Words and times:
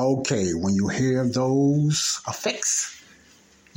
Okay, 0.00 0.54
when 0.54 0.72
you 0.74 0.88
hear 0.88 1.28
those 1.28 2.22
effects, 2.26 3.04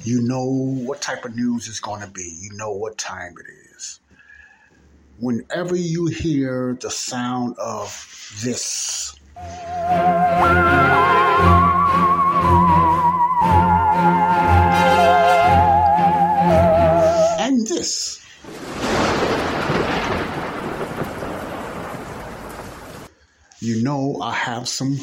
you 0.06 0.22
know 0.22 0.46
what 0.46 1.02
type 1.02 1.26
of 1.26 1.36
news 1.36 1.68
it's 1.68 1.82
going 1.82 2.00
to 2.00 2.08
be. 2.08 2.38
You 2.40 2.56
know 2.56 2.72
what 2.72 2.98
time 2.98 3.36
it 3.38 3.46
is. 3.76 4.00
Whenever 5.20 5.76
you 5.76 6.06
hear 6.06 6.78
the 6.80 6.90
sound 6.90 7.58
of 7.58 8.40
this, 8.42 9.20
and 17.38 17.68
this, 17.68 18.26
you 23.60 23.84
know 23.84 24.22
I 24.22 24.34
have 24.34 24.70
some 24.70 24.98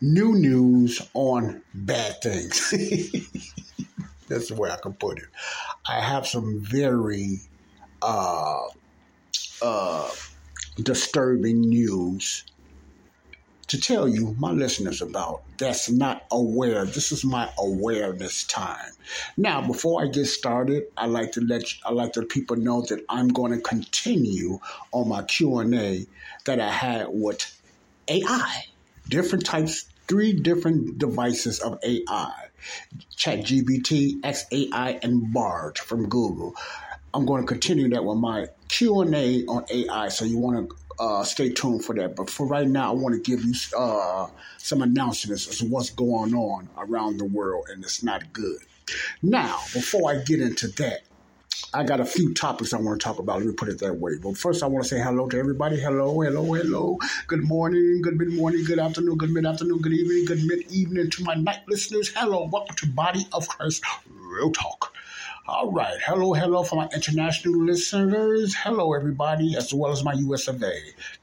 new 0.00 0.34
news 0.34 1.02
on 1.14 1.62
bad 1.74 2.20
things. 2.22 2.70
That's 4.28 4.48
the 4.48 4.54
way 4.54 4.70
I 4.70 4.76
can 4.76 4.92
put 4.92 5.18
it. 5.18 5.28
I 5.88 6.00
have 6.00 6.26
some 6.26 6.60
very 6.60 7.40
uh, 8.02 8.66
uh, 9.62 10.10
disturbing 10.82 11.60
news 11.60 12.44
to 13.68 13.78
tell 13.80 14.08
you, 14.08 14.34
my 14.38 14.50
listeners, 14.50 15.02
about 15.02 15.42
that's 15.58 15.90
not 15.90 16.24
aware. 16.30 16.86
This 16.86 17.12
is 17.12 17.24
my 17.24 17.50
awareness 17.58 18.44
time. 18.44 18.92
Now, 19.36 19.60
before 19.60 20.02
I 20.02 20.06
get 20.06 20.26
started, 20.26 20.84
I 20.96 21.06
like 21.06 21.32
to 21.32 21.42
let 21.42 21.64
I 21.84 21.92
like 21.92 22.14
to 22.14 22.22
people 22.22 22.56
know 22.56 22.82
that 22.88 23.04
I'm 23.10 23.28
going 23.28 23.52
to 23.52 23.60
continue 23.60 24.58
on 24.92 25.08
my 25.08 25.22
Q 25.22 25.58
and 25.58 25.74
A 25.74 26.06
that 26.44 26.60
I 26.60 26.70
had 26.70 27.08
with 27.10 27.60
AI 28.08 28.64
different 29.08 29.44
types, 29.44 29.86
three 30.08 30.32
different 30.32 30.98
devices 30.98 31.60
of 31.60 31.78
AI 31.84 32.48
ChatGPT, 33.16 34.20
XAI, 34.20 35.02
and 35.02 35.32
Bard 35.32 35.78
from 35.78 36.08
Google. 36.08 36.54
I'm 37.14 37.26
going 37.26 37.42
to 37.42 37.46
continue 37.46 37.88
that 37.90 38.04
with 38.04 38.18
my 38.18 38.46
Q&A 38.68 39.44
on 39.46 39.64
AI, 39.70 40.08
so 40.08 40.24
you 40.24 40.38
want 40.38 40.68
to 40.68 40.76
uh, 40.98 41.24
stay 41.24 41.50
tuned 41.50 41.84
for 41.84 41.94
that. 41.94 42.16
But 42.16 42.28
for 42.28 42.46
right 42.46 42.66
now, 42.66 42.90
I 42.90 42.94
want 42.94 43.14
to 43.14 43.20
give 43.20 43.44
you 43.44 43.54
uh, 43.76 44.28
some 44.58 44.82
announcements 44.82 45.48
as 45.48 45.58
to 45.58 45.66
what's 45.66 45.90
going 45.90 46.34
on 46.34 46.68
around 46.76 47.18
the 47.18 47.24
world, 47.24 47.68
and 47.70 47.82
it's 47.82 48.02
not 48.02 48.32
good. 48.32 48.58
Now, 49.22 49.58
before 49.72 50.10
I 50.10 50.22
get 50.24 50.40
into 50.40 50.68
that, 50.68 51.02
I 51.74 51.84
got 51.84 52.00
a 52.00 52.04
few 52.04 52.32
topics 52.32 52.72
I 52.72 52.78
want 52.78 53.00
to 53.00 53.04
talk 53.04 53.18
about. 53.18 53.38
Let 53.38 53.46
me 53.46 53.52
put 53.52 53.68
it 53.68 53.78
that 53.80 53.98
way. 53.98 54.12
But 54.22 54.38
first, 54.38 54.62
I 54.62 54.66
want 54.66 54.84
to 54.84 54.88
say 54.88 55.00
hello 55.02 55.28
to 55.28 55.38
everybody. 55.38 55.78
Hello, 55.78 56.20
hello, 56.20 56.54
hello. 56.54 56.98
Good 57.26 57.42
morning, 57.44 58.00
good 58.02 58.16
mid 58.16 58.32
morning, 58.32 58.64
good 58.64 58.78
afternoon, 58.78 59.18
good 59.18 59.30
mid 59.30 59.44
afternoon, 59.44 59.80
good 59.80 59.92
evening, 59.92 60.24
good 60.24 60.44
mid 60.44 60.70
evening 60.72 61.10
to 61.10 61.24
my 61.24 61.34
night 61.34 61.60
listeners. 61.68 62.08
Hello, 62.14 62.48
welcome 62.50 62.74
to 62.76 62.86
Body 62.86 63.26
of 63.32 63.46
Christ 63.48 63.84
Real 64.08 64.50
Talk. 64.50 64.94
All 65.46 65.70
right. 65.72 65.98
Hello, 66.04 66.32
hello 66.32 66.62
for 66.62 66.76
my 66.76 66.88
international 66.94 67.62
listeners. 67.62 68.54
Hello, 68.54 68.94
everybody, 68.94 69.56
as 69.56 69.72
well 69.74 69.92
as 69.92 70.04
my 70.04 70.12
US 70.12 70.48
of 70.48 70.62
A. 70.62 70.74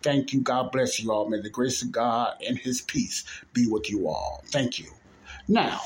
Thank 0.02 0.34
you. 0.34 0.42
God 0.42 0.72
bless 0.72 1.00
you 1.00 1.12
all. 1.12 1.30
May 1.30 1.42
the 1.42 1.50
grace 1.50 1.82
of 1.82 1.92
God 1.92 2.36
and 2.46 2.58
his 2.58 2.82
peace 2.82 3.24
be 3.54 3.68
with 3.68 3.90
you 3.90 4.08
all. 4.08 4.44
Thank 4.48 4.80
you. 4.80 4.92
Now, 5.48 5.80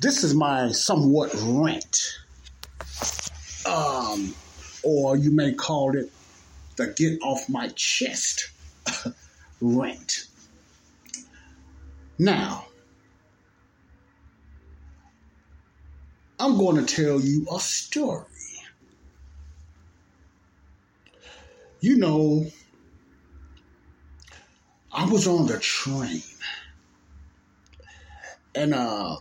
this 0.00 0.24
is 0.24 0.34
my 0.34 0.70
somewhat 0.72 1.32
rant 1.34 1.96
um, 3.66 4.34
or 4.82 5.16
you 5.16 5.30
may 5.30 5.52
call 5.54 5.96
it 5.96 6.12
the 6.76 6.88
get 6.96 7.20
off 7.22 7.48
my 7.48 7.68
chest 7.76 8.50
rant. 9.60 10.26
Now, 12.18 12.66
I'm 16.38 16.58
going 16.58 16.84
to 16.84 16.96
tell 16.96 17.20
you 17.20 17.46
a 17.54 17.60
story. 17.60 18.26
You 21.80 21.96
know, 21.98 22.46
I 24.92 25.06
was 25.10 25.26
on 25.26 25.46
the 25.46 25.58
train 25.58 26.22
and 28.54 28.74
uh 28.74 29.16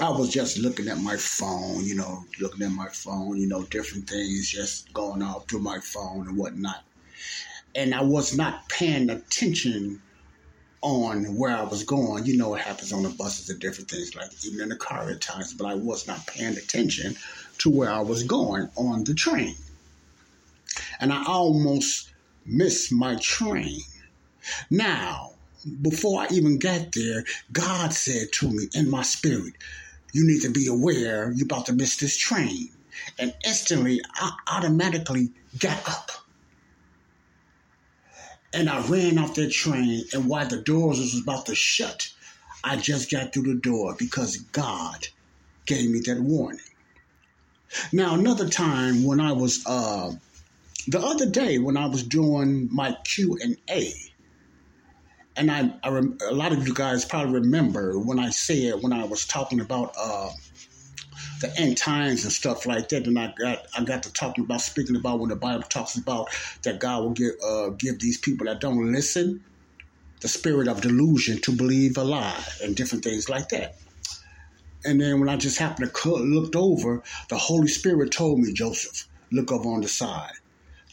I 0.00 0.08
was 0.08 0.30
just 0.30 0.56
looking 0.56 0.88
at 0.88 0.98
my 0.98 1.16
phone, 1.16 1.84
you 1.84 1.94
know, 1.94 2.24
looking 2.40 2.62
at 2.64 2.72
my 2.72 2.88
phone, 2.88 3.36
you 3.36 3.46
know, 3.46 3.64
different 3.64 4.08
things 4.08 4.48
just 4.48 4.90
going 4.94 5.22
off 5.22 5.46
through 5.46 5.60
my 5.60 5.78
phone 5.80 6.26
and 6.26 6.38
whatnot. 6.38 6.82
And 7.74 7.94
I 7.94 8.02
was 8.02 8.34
not 8.34 8.66
paying 8.70 9.10
attention 9.10 10.00
on 10.80 11.36
where 11.36 11.54
I 11.54 11.64
was 11.64 11.84
going. 11.84 12.24
You 12.24 12.38
know 12.38 12.48
what 12.48 12.62
happens 12.62 12.94
on 12.94 13.02
the 13.02 13.10
buses 13.10 13.50
and 13.50 13.60
different 13.60 13.90
things, 13.90 14.16
like 14.16 14.30
even 14.46 14.62
in 14.62 14.70
the 14.70 14.76
car 14.76 15.10
at 15.10 15.20
times, 15.20 15.52
but 15.52 15.66
I 15.66 15.74
was 15.74 16.06
not 16.06 16.26
paying 16.26 16.56
attention 16.56 17.16
to 17.58 17.68
where 17.68 17.90
I 17.90 18.00
was 18.00 18.22
going 18.22 18.70
on 18.76 19.04
the 19.04 19.12
train. 19.12 19.54
And 20.98 21.12
I 21.12 21.24
almost 21.26 22.10
missed 22.46 22.90
my 22.90 23.16
train. 23.16 23.80
Now, 24.70 25.32
before 25.82 26.22
I 26.22 26.28
even 26.30 26.58
got 26.58 26.92
there, 26.92 27.24
God 27.52 27.92
said 27.92 28.32
to 28.32 28.50
me 28.50 28.68
in 28.74 28.88
my 28.88 29.02
spirit, 29.02 29.52
you 30.12 30.26
need 30.26 30.42
to 30.42 30.50
be 30.50 30.66
aware 30.66 31.32
you're 31.32 31.44
about 31.44 31.66
to 31.66 31.72
miss 31.72 31.96
this 31.96 32.16
train. 32.16 32.70
And 33.18 33.34
instantly, 33.44 34.00
I 34.14 34.32
automatically 34.48 35.30
got 35.58 35.88
up. 35.88 36.10
And 38.52 38.68
I 38.68 38.80
ran 38.88 39.18
off 39.18 39.34
that 39.36 39.52
train, 39.52 40.04
and 40.12 40.28
while 40.28 40.48
the 40.48 40.60
doors 40.60 40.98
was 40.98 41.20
about 41.20 41.46
to 41.46 41.54
shut, 41.54 42.12
I 42.64 42.76
just 42.76 43.10
got 43.10 43.32
through 43.32 43.54
the 43.54 43.60
door 43.60 43.94
because 43.96 44.36
God 44.36 45.06
gave 45.66 45.90
me 45.90 46.00
that 46.06 46.20
warning. 46.20 46.60
Now, 47.92 48.14
another 48.14 48.48
time 48.48 49.04
when 49.04 49.20
I 49.20 49.32
was, 49.32 49.64
uh, 49.66 50.12
the 50.88 50.98
other 50.98 51.26
day 51.26 51.58
when 51.58 51.76
I 51.76 51.86
was 51.86 52.02
doing 52.02 52.68
my 52.72 52.96
Q 53.04 53.38
and 55.36 55.50
I, 55.50 55.72
I 55.82 55.90
rem- 55.90 56.18
a 56.28 56.34
lot 56.34 56.52
of 56.52 56.66
you 56.66 56.74
guys 56.74 57.04
probably 57.04 57.40
remember 57.40 57.98
when 57.98 58.18
I 58.18 58.30
said 58.30 58.74
when 58.82 58.92
I 58.92 59.04
was 59.04 59.26
talking 59.26 59.60
about 59.60 59.94
uh, 59.98 60.30
the 61.40 61.52
end 61.58 61.76
times 61.78 62.24
and 62.24 62.32
stuff 62.32 62.66
like 62.66 62.88
that, 62.90 63.06
and 63.06 63.18
I 63.18 63.32
got 63.38 63.58
I 63.76 63.84
got 63.84 64.02
to 64.04 64.12
talking 64.12 64.44
about 64.44 64.60
speaking 64.60 64.96
about 64.96 65.20
when 65.20 65.30
the 65.30 65.36
Bible 65.36 65.62
talks 65.62 65.96
about 65.96 66.28
that 66.64 66.80
God 66.80 67.02
will 67.02 67.12
give 67.12 67.32
uh, 67.46 67.70
give 67.70 68.00
these 68.00 68.18
people 68.18 68.46
that 68.46 68.60
don't 68.60 68.92
listen 68.92 69.44
the 70.20 70.28
spirit 70.28 70.68
of 70.68 70.80
delusion 70.80 71.40
to 71.42 71.52
believe 71.56 71.96
a 71.96 72.04
lie 72.04 72.44
and 72.62 72.76
different 72.76 73.04
things 73.04 73.28
like 73.28 73.48
that. 73.50 73.74
And 74.84 75.00
then 75.00 75.20
when 75.20 75.28
I 75.28 75.36
just 75.36 75.58
happened 75.58 75.90
to 75.94 76.10
looked 76.14 76.56
over, 76.56 77.02
the 77.28 77.38
Holy 77.38 77.68
Spirit 77.68 78.12
told 78.12 78.38
me, 78.40 78.52
Joseph, 78.52 79.08
look 79.32 79.52
over 79.52 79.68
on 79.70 79.80
the 79.82 79.88
side 79.88 80.32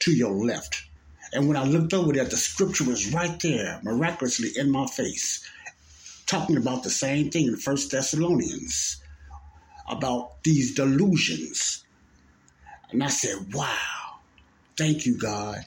to 0.02 0.12
your 0.12 0.34
left. 0.34 0.87
And 1.34 1.48
when 1.48 1.58
I 1.58 1.64
looked 1.64 1.94
over 1.94 2.14
there, 2.14 2.26
the 2.26 2.38
scripture 2.38 2.86
was 2.86 3.14
right 3.14 3.40
there, 3.42 3.80
miraculously 3.84 4.50
in 4.56 4.72
my 4.72 4.88
face, 4.88 5.46
talking 6.28 6.58
about 6.58 6.84
the 6.84 6.90
same 6.90 7.32
thing 7.32 7.48
in 7.48 7.58
First 7.58 7.92
Thessalonians 7.92 9.02
about 9.90 10.44
these 10.44 10.76
delusions. 10.76 11.84
And 12.92 13.04
I 13.04 13.08
said, 13.08 13.36
wow, 13.54 13.78
thank 14.78 15.06
you, 15.06 15.18
God. 15.18 15.60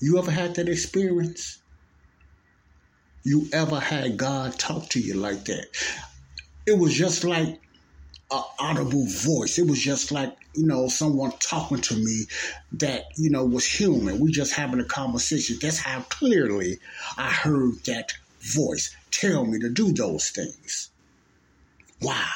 You 0.00 0.18
ever 0.18 0.30
had 0.30 0.56
that 0.56 0.68
experience? 0.68 1.62
You 3.24 3.48
ever 3.52 3.78
had 3.80 4.16
God 4.16 4.58
talk 4.58 4.88
to 4.90 5.00
you 5.00 5.14
like 5.14 5.44
that? 5.46 5.66
It 6.66 6.78
was 6.78 6.94
just 6.94 7.24
like 7.24 7.61
an 8.32 8.42
audible 8.58 9.06
voice. 9.06 9.58
It 9.58 9.66
was 9.66 9.78
just 9.78 10.10
like, 10.10 10.34
you 10.54 10.66
know, 10.66 10.88
someone 10.88 11.32
talking 11.38 11.78
to 11.78 11.96
me 11.96 12.24
that, 12.72 13.04
you 13.16 13.30
know, 13.30 13.44
was 13.44 13.66
human. 13.66 14.20
We 14.20 14.32
just 14.32 14.54
having 14.54 14.80
a 14.80 14.84
conversation. 14.84 15.58
That's 15.60 15.78
how 15.78 16.00
clearly 16.08 16.78
I 17.16 17.30
heard 17.30 17.84
that 17.86 18.12
voice 18.40 18.94
tell 19.10 19.44
me 19.44 19.58
to 19.60 19.68
do 19.68 19.92
those 19.92 20.30
things. 20.30 20.90
Wow. 22.00 22.26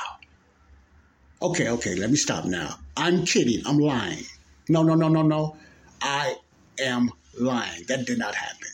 Okay, 1.42 1.68
okay, 1.68 1.94
let 1.96 2.10
me 2.10 2.16
stop 2.16 2.44
now. 2.44 2.76
I'm 2.96 3.24
kidding. 3.24 3.62
I'm 3.66 3.78
lying. 3.78 4.24
No, 4.68 4.82
no, 4.82 4.94
no, 4.94 5.08
no, 5.08 5.22
no. 5.22 5.56
I 6.00 6.36
am 6.78 7.10
lying. 7.38 7.84
That 7.88 8.06
did 8.06 8.18
not 8.18 8.34
happen. 8.34 8.68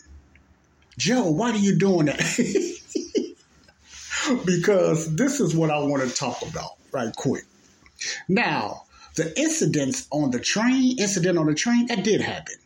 Joe, 0.99 1.31
why 1.31 1.51
are 1.51 1.57
you 1.57 1.77
doing 1.77 2.07
that? 2.07 2.21
because 4.45 5.15
this 5.15 5.41
is 5.41 5.55
what 5.55 5.71
I 5.71 5.79
want 5.79 6.09
to 6.09 6.15
talk 6.15 6.43
about 6.43 6.73
right 6.93 7.15
quick. 7.15 7.45
Now, 8.29 8.85
the 9.17 9.39
incidents 9.39 10.07
on 10.11 10.31
the 10.31 10.41
train, 10.41 10.99
incident 10.99 11.39
on 11.39 11.47
the 11.47 11.55
train, 11.55 11.87
that 11.87 12.05
did 12.05 12.21
happen. 12.21 12.57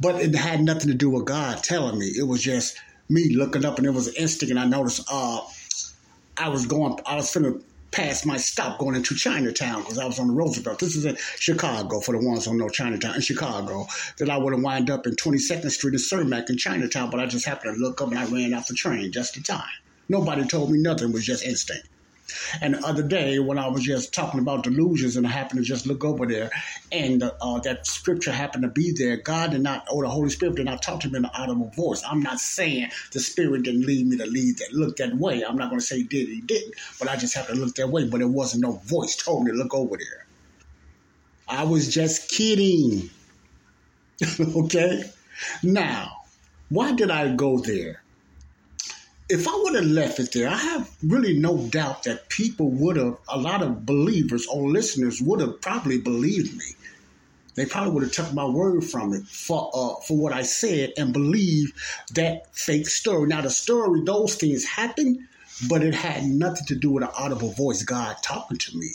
But 0.00 0.20
it 0.20 0.34
had 0.34 0.60
nothing 0.60 0.88
to 0.88 0.94
do 0.94 1.10
with 1.10 1.24
God 1.24 1.62
telling 1.62 1.98
me. 1.98 2.06
It 2.06 2.26
was 2.26 2.42
just 2.42 2.76
me 3.08 3.34
looking 3.34 3.64
up 3.64 3.78
and 3.78 3.86
it 3.86 3.90
was 3.90 4.08
an 4.08 4.14
instinct 4.18 4.50
and 4.50 4.60
I 4.60 4.66
noticed 4.66 5.08
uh 5.10 5.40
I 6.36 6.50
was 6.50 6.66
going 6.66 6.98
I 7.06 7.16
was 7.16 7.32
finna 7.32 7.60
pass 7.90 8.26
my 8.26 8.36
stop 8.36 8.78
going 8.78 8.94
into 8.94 9.14
Chinatown 9.14 9.80
because 9.80 9.98
I 9.98 10.04
was 10.04 10.18
on 10.18 10.28
the 10.28 10.34
Roosevelt. 10.34 10.78
This 10.78 10.94
is 10.94 11.06
in 11.06 11.16
Chicago 11.36 12.00
for 12.00 12.12
the 12.12 12.24
ones 12.24 12.44
who 12.44 12.56
know 12.56 12.68
Chinatown 12.68 13.14
in 13.14 13.22
Chicago. 13.22 13.86
That 14.18 14.28
I 14.28 14.36
would 14.36 14.52
have 14.52 14.62
wind 14.62 14.90
up 14.90 15.06
in 15.06 15.16
22nd 15.16 15.70
Street 15.70 15.94
in 15.94 15.98
Cermak 15.98 16.50
in 16.50 16.58
Chinatown, 16.58 17.10
but 17.10 17.18
I 17.18 17.26
just 17.26 17.46
happened 17.46 17.76
to 17.76 17.80
look 17.80 18.02
up 18.02 18.10
and 18.10 18.18
I 18.18 18.26
ran 18.26 18.52
off 18.52 18.68
the 18.68 18.74
train 18.74 19.10
just 19.10 19.36
in 19.38 19.42
time. 19.42 19.64
Nobody 20.08 20.46
told 20.46 20.70
me 20.70 20.78
nothing. 20.80 21.10
It 21.10 21.14
was 21.14 21.26
just 21.26 21.44
instinct. 21.44 21.88
And 22.60 22.74
the 22.74 22.86
other 22.86 23.02
day, 23.02 23.38
when 23.38 23.58
I 23.58 23.68
was 23.68 23.82
just 23.82 24.12
talking 24.12 24.40
about 24.40 24.64
delusions, 24.64 25.16
and 25.16 25.26
I 25.26 25.30
happened 25.30 25.60
to 25.60 25.64
just 25.64 25.86
look 25.86 26.04
over 26.04 26.26
there, 26.26 26.50
and 26.92 27.22
uh, 27.22 27.58
that 27.60 27.86
scripture 27.86 28.32
happened 28.32 28.64
to 28.64 28.68
be 28.68 28.92
there, 28.92 29.16
God 29.16 29.52
did 29.52 29.62
not, 29.62 29.86
or 29.90 30.02
the 30.02 30.10
Holy 30.10 30.30
Spirit 30.30 30.56
did 30.56 30.66
not 30.66 30.82
talk 30.82 31.00
to 31.00 31.10
me 31.10 31.18
in 31.18 31.24
an 31.24 31.30
audible 31.34 31.72
voice. 31.74 32.02
I'm 32.06 32.22
not 32.22 32.38
saying 32.38 32.90
the 33.12 33.20
Spirit 33.20 33.62
didn't 33.62 33.86
lead 33.86 34.06
me 34.06 34.18
to 34.18 34.26
lead 34.26 34.58
that, 34.58 34.72
look 34.72 34.96
that 34.96 35.14
way. 35.16 35.42
I'm 35.42 35.56
not 35.56 35.70
going 35.70 35.80
to 35.80 35.86
say 35.86 35.98
he 35.98 36.04
did, 36.04 36.28
he 36.28 36.40
didn't, 36.42 36.74
but 36.98 37.08
I 37.08 37.16
just 37.16 37.34
happened 37.34 37.56
to 37.56 37.64
look 37.64 37.74
that 37.76 37.88
way. 37.88 38.06
But 38.06 38.20
it 38.20 38.28
wasn't 38.28 38.62
no 38.62 38.72
voice 38.72 39.16
told 39.16 39.44
me 39.44 39.52
to 39.52 39.56
look 39.56 39.74
over 39.74 39.96
there. 39.96 40.26
I 41.48 41.64
was 41.64 41.92
just 41.92 42.30
kidding. 42.30 43.08
okay? 44.40 45.10
Now, 45.62 46.12
why 46.68 46.92
did 46.92 47.10
I 47.10 47.34
go 47.34 47.58
there? 47.58 48.02
If 49.28 49.46
I 49.46 49.54
would 49.54 49.74
have 49.74 49.84
left 49.84 50.18
it 50.20 50.32
there, 50.32 50.48
I 50.48 50.56
have 50.56 50.90
really 51.02 51.38
no 51.38 51.58
doubt 51.58 52.04
that 52.04 52.28
people 52.28 52.70
would 52.70 52.96
have, 52.96 53.18
a 53.28 53.38
lot 53.38 53.62
of 53.62 53.84
believers 53.84 54.46
or 54.46 54.70
listeners 54.70 55.20
would 55.20 55.40
have 55.40 55.60
probably 55.60 55.98
believed 55.98 56.56
me. 56.56 56.64
They 57.54 57.66
probably 57.66 57.92
would 57.92 58.02
have 58.04 58.12
took 58.12 58.32
my 58.32 58.46
word 58.46 58.84
from 58.84 59.12
it 59.12 59.26
for 59.26 59.68
uh, 59.74 60.00
for 60.02 60.16
what 60.16 60.32
I 60.32 60.42
said 60.42 60.92
and 60.96 61.12
believe 61.12 61.72
that 62.14 62.54
fake 62.54 62.86
story. 62.86 63.26
Now 63.26 63.40
the 63.40 63.50
story, 63.50 64.00
those 64.04 64.36
things 64.36 64.64
happened, 64.64 65.18
but 65.68 65.82
it 65.82 65.92
had 65.92 66.22
nothing 66.22 66.66
to 66.66 66.76
do 66.76 66.92
with 66.92 67.02
an 67.02 67.10
audible 67.18 67.50
voice, 67.50 67.82
God 67.82 68.16
talking 68.22 68.58
to 68.58 68.78
me. 68.78 68.90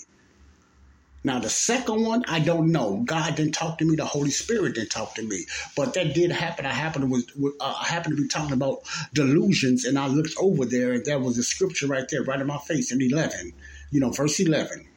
Now, 1.26 1.40
the 1.40 1.50
second 1.50 2.04
one, 2.04 2.26
I 2.28 2.40
don't 2.40 2.72
know. 2.72 3.02
God 3.06 3.36
didn't 3.36 3.54
talk 3.54 3.78
to 3.78 3.86
me. 3.86 3.96
The 3.96 4.06
Holy 4.06 4.30
Spirit 4.30 4.76
didn't 4.76 4.90
talk 4.90 5.16
to 5.16 5.22
me. 5.22 5.46
But 5.76 5.94
that 5.94 6.14
did 6.14 6.32
happen. 6.32 6.66
I 6.66 6.74
happened 6.74 7.06
to 7.06 7.10
was 7.10 7.26
uh, 7.62 7.76
I 7.80 7.86
happened 7.86 8.18
to 8.18 8.22
be 8.22 8.28
talking 8.28 8.54
about 8.54 8.82
delusions, 9.14 9.86
and 9.86 9.98
I 9.98 10.08
looked 10.08 10.36
over 10.38 10.66
there, 10.66 10.92
and 10.92 11.06
there 11.06 11.20
was 11.20 11.38
a 11.38 11.44
scripture 11.44 11.88
right 11.88 12.08
there, 12.10 12.24
right 12.24 12.42
in 12.42 12.48
my 12.48 12.58
face, 12.58 12.92
in 12.92 13.02
eleven. 13.02 13.54
You 13.92 14.02
know, 14.02 14.10
verse 14.10 14.40
eleven. 14.40 14.88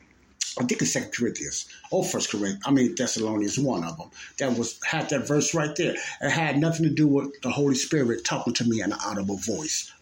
I 0.58 0.64
think 0.64 0.80
it's 0.80 0.92
Second 0.92 1.12
Corinthians 1.12 1.66
or 1.90 2.02
First 2.02 2.30
Corinthians. 2.30 2.62
I 2.66 2.70
mean 2.70 2.94
Thessalonians, 2.94 3.58
one 3.58 3.84
of 3.84 3.96
them. 3.98 4.10
That 4.38 4.58
was 4.58 4.80
had 4.84 5.10
that 5.10 5.28
verse 5.28 5.54
right 5.54 5.76
there. 5.76 5.94
It 6.20 6.30
had 6.30 6.58
nothing 6.58 6.84
to 6.84 6.94
do 6.94 7.06
with 7.06 7.40
the 7.42 7.50
Holy 7.50 7.74
Spirit 7.74 8.24
talking 8.24 8.54
to 8.54 8.64
me 8.64 8.80
in 8.80 8.90
an 8.92 8.98
audible 9.04 9.36
voice. 9.36 9.92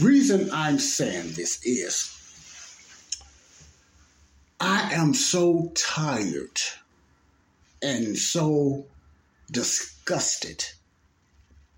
Reason 0.00 0.50
I'm 0.52 0.78
saying 0.78 1.32
this 1.34 1.64
is 1.64 2.19
I 4.60 4.92
am 4.92 5.14
so 5.14 5.72
tired 5.74 6.60
and 7.82 8.16
so 8.16 8.84
disgusted 9.50 10.64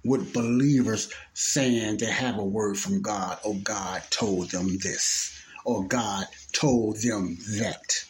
with 0.05 0.33
believers 0.33 1.13
saying 1.33 1.99
they 1.99 2.11
have 2.11 2.39
a 2.39 2.45
word 2.45 2.77
from 2.77 3.01
God 3.01 3.39
or 3.45 3.55
God 3.55 4.03
told 4.11 4.51
them 4.51 4.67
this 4.79 5.41
or 5.65 5.85
God 5.87 6.27
told 6.53 6.97
them 7.03 7.39
that. 7.59 8.05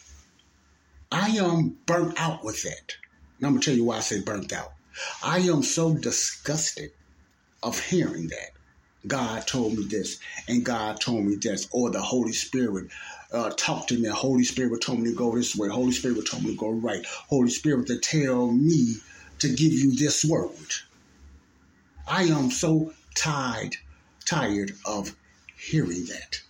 I 1.10 1.28
am 1.36 1.76
burnt 1.84 2.18
out 2.18 2.42
with 2.42 2.62
that. 2.62 2.96
And 3.38 3.46
I'm 3.46 3.52
going 3.52 3.60
to 3.60 3.64
tell 3.66 3.76
you 3.76 3.84
why 3.84 3.98
I 3.98 4.00
say 4.00 4.22
burnt 4.22 4.54
out. 4.54 4.72
I 5.22 5.40
am 5.40 5.62
so 5.62 5.94
disgusted 5.94 6.92
of 7.62 7.78
hearing 7.78 8.28
that. 8.28 8.52
God 9.06 9.46
told 9.46 9.76
me 9.76 9.84
this 9.84 10.18
and 10.48 10.64
God 10.64 11.00
told 11.00 11.24
me 11.24 11.36
this, 11.36 11.68
or 11.72 11.90
the 11.90 12.00
Holy 12.00 12.32
Spirit 12.32 12.88
uh, 13.32 13.50
talk 13.56 13.86
to 13.88 13.98
me. 13.98 14.08
Holy 14.08 14.44
Spirit 14.44 14.82
told 14.82 15.00
me 15.00 15.10
to 15.10 15.16
go 15.16 15.34
this 15.34 15.56
way. 15.56 15.68
Holy 15.68 15.92
Spirit 15.92 16.26
told 16.26 16.44
me 16.44 16.52
to 16.52 16.58
go 16.58 16.70
right. 16.70 17.04
Holy 17.28 17.50
Spirit 17.50 17.86
to 17.88 17.98
tell 17.98 18.52
me 18.52 18.96
to 19.38 19.48
give 19.48 19.72
you 19.72 19.94
this 19.96 20.24
word. 20.24 20.50
I 22.06 22.24
am 22.24 22.50
so 22.50 22.92
tired, 23.14 23.76
tired 24.24 24.72
of 24.84 25.16
hearing 25.56 26.04
that. 26.06 26.40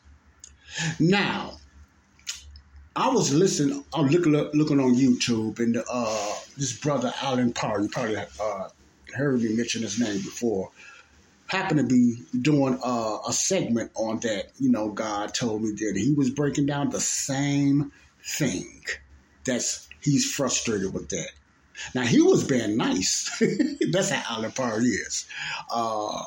Now, 0.98 1.58
I 2.96 3.08
was 3.08 3.32
listening, 3.32 3.84
I 3.94 4.00
was 4.00 4.12
looking, 4.12 4.32
looking 4.32 4.80
on 4.80 4.94
YouTube, 4.94 5.58
and 5.58 5.82
uh, 5.90 6.34
this 6.56 6.78
brother 6.78 7.12
Allen 7.22 7.52
Parr, 7.52 7.80
you 7.80 7.88
probably 7.88 8.16
uh, 8.16 8.68
heard 9.14 9.40
me 9.40 9.54
mention 9.56 9.82
his 9.82 9.98
name 9.98 10.16
before 10.16 10.70
happened 11.52 11.80
to 11.80 11.86
be 11.86 12.22
doing 12.40 12.78
a, 12.82 13.18
a 13.28 13.32
segment 13.32 13.92
on 13.94 14.20
that. 14.20 14.52
You 14.58 14.70
know, 14.70 14.88
God 14.88 15.34
told 15.34 15.62
me 15.62 15.72
that 15.72 15.92
he 15.96 16.14
was 16.14 16.30
breaking 16.30 16.64
down 16.64 16.88
the 16.88 17.00
same 17.00 17.92
thing. 18.24 18.82
That's 19.44 19.86
he's 20.00 20.32
frustrated 20.32 20.94
with 20.94 21.10
that. 21.10 21.28
Now 21.94 22.02
he 22.02 22.22
was 22.22 22.44
being 22.44 22.78
nice. 22.78 23.30
That's 23.92 24.08
how 24.08 24.36
Allen 24.36 24.52
Parr 24.52 24.80
is. 24.80 25.26
Uh, 25.70 26.24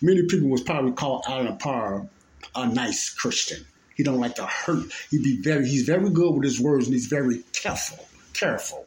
many 0.00 0.22
people 0.26 0.48
was 0.48 0.62
probably 0.62 0.92
call 0.92 1.22
Allen 1.28 1.58
Parr 1.58 2.08
a 2.54 2.66
nice 2.66 3.10
Christian. 3.10 3.66
He 3.94 4.04
don't 4.04 4.20
like 4.20 4.36
to 4.36 4.46
hurt. 4.46 4.86
He 5.10 5.18
be 5.18 5.40
very. 5.42 5.68
He's 5.68 5.82
very 5.82 6.08
good 6.10 6.32
with 6.32 6.44
his 6.44 6.60
words 6.60 6.86
and 6.86 6.94
he's 6.94 7.06
very 7.06 7.42
careful. 7.52 8.06
Careful, 8.32 8.86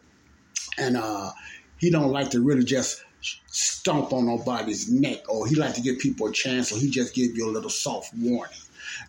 and 0.78 0.96
uh, 0.96 1.32
he 1.80 1.90
don't 1.90 2.12
like 2.12 2.32
to 2.32 2.42
really 2.42 2.64
just 2.64 3.04
stomp 3.22 4.14
on 4.14 4.26
nobody's 4.26 4.90
neck 4.90 5.28
or 5.30 5.48
he 5.48 5.56
like 5.56 5.74
to 5.76 5.82
give 5.82 6.00
people 6.00 6.28
a 6.28 6.32
chance 6.32 6.72
or 6.72 6.78
he 6.78 6.90
just 6.90 7.14
give 7.14 7.36
you 7.36 7.50
a 7.50 7.52
little 7.52 7.70
soft 7.70 8.14
warning. 8.18 8.58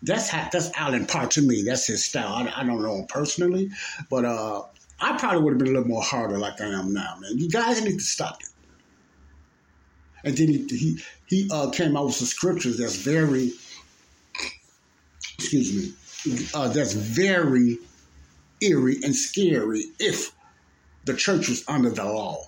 That's 0.03 0.29
how, 0.29 0.49
that's 0.51 0.71
Allen 0.75 1.05
Parr 1.05 1.27
to 1.27 1.41
me. 1.41 1.63
That's 1.63 1.87
his 1.87 2.03
style. 2.03 2.27
I, 2.27 2.61
I 2.61 2.63
don't 2.63 2.81
know 2.81 2.97
him 2.97 3.05
personally, 3.07 3.69
but 4.09 4.25
uh, 4.25 4.63
I 4.99 5.17
probably 5.17 5.41
would 5.43 5.53
have 5.53 5.59
been 5.59 5.69
a 5.69 5.71
little 5.71 5.87
more 5.87 6.03
harder 6.03 6.37
like 6.37 6.59
I 6.61 6.65
am 6.65 6.93
now, 6.93 7.17
man. 7.19 7.37
You 7.37 7.49
guys 7.49 7.83
need 7.83 7.97
to 7.97 8.03
stop 8.03 8.41
it. 8.41 8.47
And 10.23 10.37
then 10.37 10.47
he 10.49 10.67
he, 10.69 10.99
he 11.25 11.49
uh, 11.51 11.71
came 11.71 11.97
out 11.97 12.05
with 12.05 12.15
some 12.15 12.27
scriptures 12.27 12.77
that's 12.77 12.95
very, 12.95 13.53
excuse 15.39 15.73
me, 15.73 16.47
uh, 16.53 16.67
that's 16.67 16.93
very 16.93 17.79
eerie 18.61 18.99
and 19.03 19.15
scary 19.15 19.85
if 19.99 20.31
the 21.05 21.15
church 21.15 21.49
was 21.49 21.63
under 21.67 21.89
the 21.89 22.03
law 22.03 22.45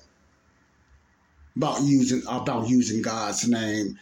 about 1.56 1.82
using 1.84 2.22
about 2.28 2.70
using 2.70 3.02
God's 3.02 3.48
name, 3.48 4.00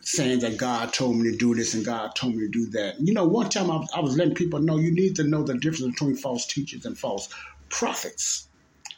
saying 0.00 0.40
that 0.40 0.58
God 0.58 0.92
told 0.92 1.16
me 1.16 1.30
to 1.30 1.36
do 1.36 1.54
this 1.54 1.74
and 1.74 1.84
God 1.84 2.14
told 2.14 2.34
me 2.34 2.40
to 2.40 2.48
do 2.48 2.66
that. 2.70 3.00
You 3.00 3.14
know, 3.14 3.26
one 3.26 3.50
time 3.50 3.70
I, 3.70 3.84
I 3.94 4.00
was 4.00 4.16
letting 4.16 4.34
people 4.34 4.60
know 4.60 4.78
you 4.78 4.92
need 4.92 5.16
to 5.16 5.24
know 5.24 5.42
the 5.44 5.54
difference 5.54 5.92
between 5.94 6.16
false 6.16 6.46
teachers 6.46 6.84
and 6.84 6.98
false 6.98 7.28
prophets. 7.68 8.48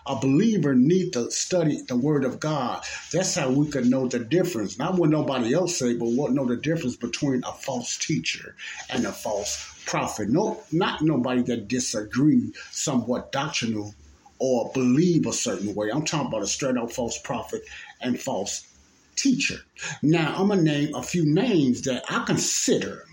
A 0.06 0.16
believer 0.16 0.74
need 0.74 1.14
to 1.14 1.30
study 1.30 1.80
the 1.88 1.96
Word 1.96 2.24
of 2.24 2.38
God. 2.38 2.84
That's 3.10 3.34
how 3.34 3.50
we 3.50 3.70
can 3.70 3.88
know 3.88 4.06
the 4.06 4.18
difference. 4.18 4.78
Not 4.78 4.96
what 4.96 5.08
nobody 5.08 5.54
else 5.54 5.78
say, 5.78 5.94
but 5.94 6.10
what 6.10 6.32
know 6.32 6.44
the 6.44 6.58
difference 6.58 6.96
between 6.96 7.42
a 7.42 7.52
false 7.52 7.96
teacher 7.96 8.54
and 8.90 9.06
a 9.06 9.12
false 9.12 9.82
prophet. 9.86 10.28
No, 10.28 10.62
not 10.70 11.00
nobody 11.00 11.40
that 11.44 11.68
disagree 11.68 12.52
somewhat 12.70 13.32
doctrinal 13.32 13.94
or 14.38 14.70
believe 14.74 15.26
a 15.26 15.32
certain 15.32 15.74
way. 15.74 15.90
I'm 15.90 16.04
talking 16.04 16.28
about 16.28 16.42
a 16.42 16.46
straight 16.46 16.76
up 16.76 16.92
false 16.92 17.18
prophet 17.18 17.62
and 18.00 18.18
false 18.20 18.66
teacher. 19.16 19.58
Now, 20.02 20.34
I'm 20.36 20.48
going 20.48 20.60
to 20.60 20.64
name 20.64 20.94
a 20.94 21.02
few 21.02 21.24
names 21.24 21.82
that 21.82 22.04
I 22.08 22.24
consider 22.24 23.04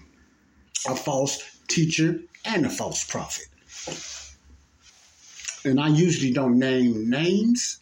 a 0.88 0.96
false 0.96 1.42
teacher 1.68 2.20
and 2.46 2.66
a 2.66 2.70
false 2.70 3.04
prophet. 3.04 3.46
and 5.64 5.80
I 5.80 5.90
usually 5.90 6.32
don't 6.34 6.58
name 6.58 7.10
names, 7.10 7.80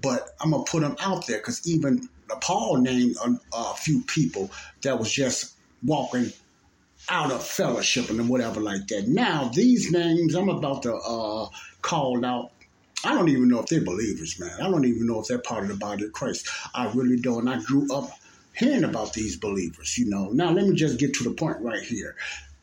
but 0.00 0.28
I'm 0.40 0.52
gonna 0.52 0.64
put 0.64 0.82
them 0.82 0.96
out 1.00 1.26
there 1.26 1.38
because 1.38 1.66
even 1.66 2.08
Paul 2.40 2.78
named 2.78 3.16
a, 3.24 3.36
a, 3.52 3.74
few 3.74 4.02
people 4.02 4.50
that 4.82 4.98
was 4.98 5.10
just 5.10 5.54
walking 5.84 6.32
out 7.08 7.32
of 7.32 7.44
fellowship 7.44 8.08
and 8.08 8.28
whatever 8.28 8.60
like 8.60 8.86
that. 8.88 9.08
Now 9.08 9.48
these 9.48 9.90
names 9.90 10.34
I'm 10.34 10.48
about 10.48 10.82
to 10.84 10.94
uh, 10.94 11.48
call 11.82 12.24
out. 12.24 12.52
I 13.04 13.14
don't 13.14 13.28
even 13.28 13.48
know 13.48 13.60
if 13.60 13.66
they're 13.66 13.80
believers, 13.80 14.38
man. 14.38 14.60
I 14.60 14.70
don't 14.70 14.84
even 14.84 15.06
know 15.06 15.20
if 15.20 15.26
they're 15.26 15.38
part 15.38 15.62
of 15.62 15.68
the 15.68 15.76
body 15.76 16.04
of 16.04 16.12
Christ. 16.12 16.48
I 16.74 16.90
really 16.92 17.16
don't. 17.16 17.48
I 17.48 17.60
grew 17.62 17.86
up 17.94 18.10
hearing 18.54 18.84
about 18.84 19.14
these 19.14 19.36
believers, 19.36 19.96
you 19.96 20.10
know. 20.10 20.30
Now 20.30 20.50
let 20.50 20.66
me 20.66 20.74
just 20.74 20.98
get 20.98 21.14
to 21.14 21.24
the 21.24 21.30
point 21.30 21.60
right 21.60 21.82
here. 21.82 22.16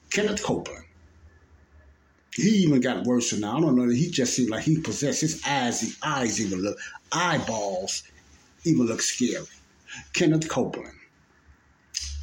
Kenneth 0.10 0.44
Copeland 0.44 0.86
he 2.38 2.50
even 2.50 2.82
got 2.82 3.04
worse 3.04 3.34
now. 3.34 3.58
I 3.58 3.62
don't 3.62 3.76
know. 3.76 3.90
He 3.90 4.12
just 4.12 4.36
seemed 4.36 4.52
like 4.52 4.64
he 4.64 4.80
possessed 4.80 5.22
his 5.22 5.42
eyes. 5.44 5.82
The 5.82 5.96
eyes 6.04 6.40
even 6.40 6.62
look 6.62 6.78
eyeballs 7.12 8.04
even 8.64 8.86
look 8.86 9.02
scary. 9.02 9.46
Kenneth 10.14 10.48
Copeland, 10.48 10.94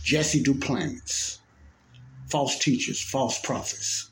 Jesse 0.04 0.42
Duplantis, 0.42 1.38
false 2.28 2.58
teachers, 2.58 3.02
false 3.02 3.40
prophets. 3.40 4.10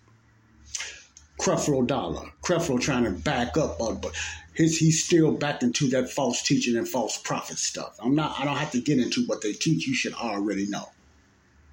Creflo 1.40 1.86
Dollar, 1.86 2.30
Creflo 2.42 2.80
trying 2.80 3.04
to 3.04 3.10
back 3.10 3.56
up, 3.56 3.78
but 3.78 4.12
his, 4.54 4.78
he's 4.78 5.04
still 5.04 5.32
back 5.32 5.62
into 5.62 5.88
that 5.88 6.10
false 6.10 6.42
teaching 6.42 6.76
and 6.76 6.88
false 6.88 7.16
prophet 7.18 7.58
stuff. 7.58 7.96
I'm 8.00 8.14
not. 8.14 8.38
I 8.38 8.44
don't 8.44 8.56
have 8.56 8.70
to 8.72 8.80
get 8.80 8.98
into 8.98 9.24
what 9.26 9.40
they 9.40 9.52
teach. 9.52 9.86
You 9.86 9.94
should 9.94 10.14
already 10.14 10.66
know. 10.66 10.90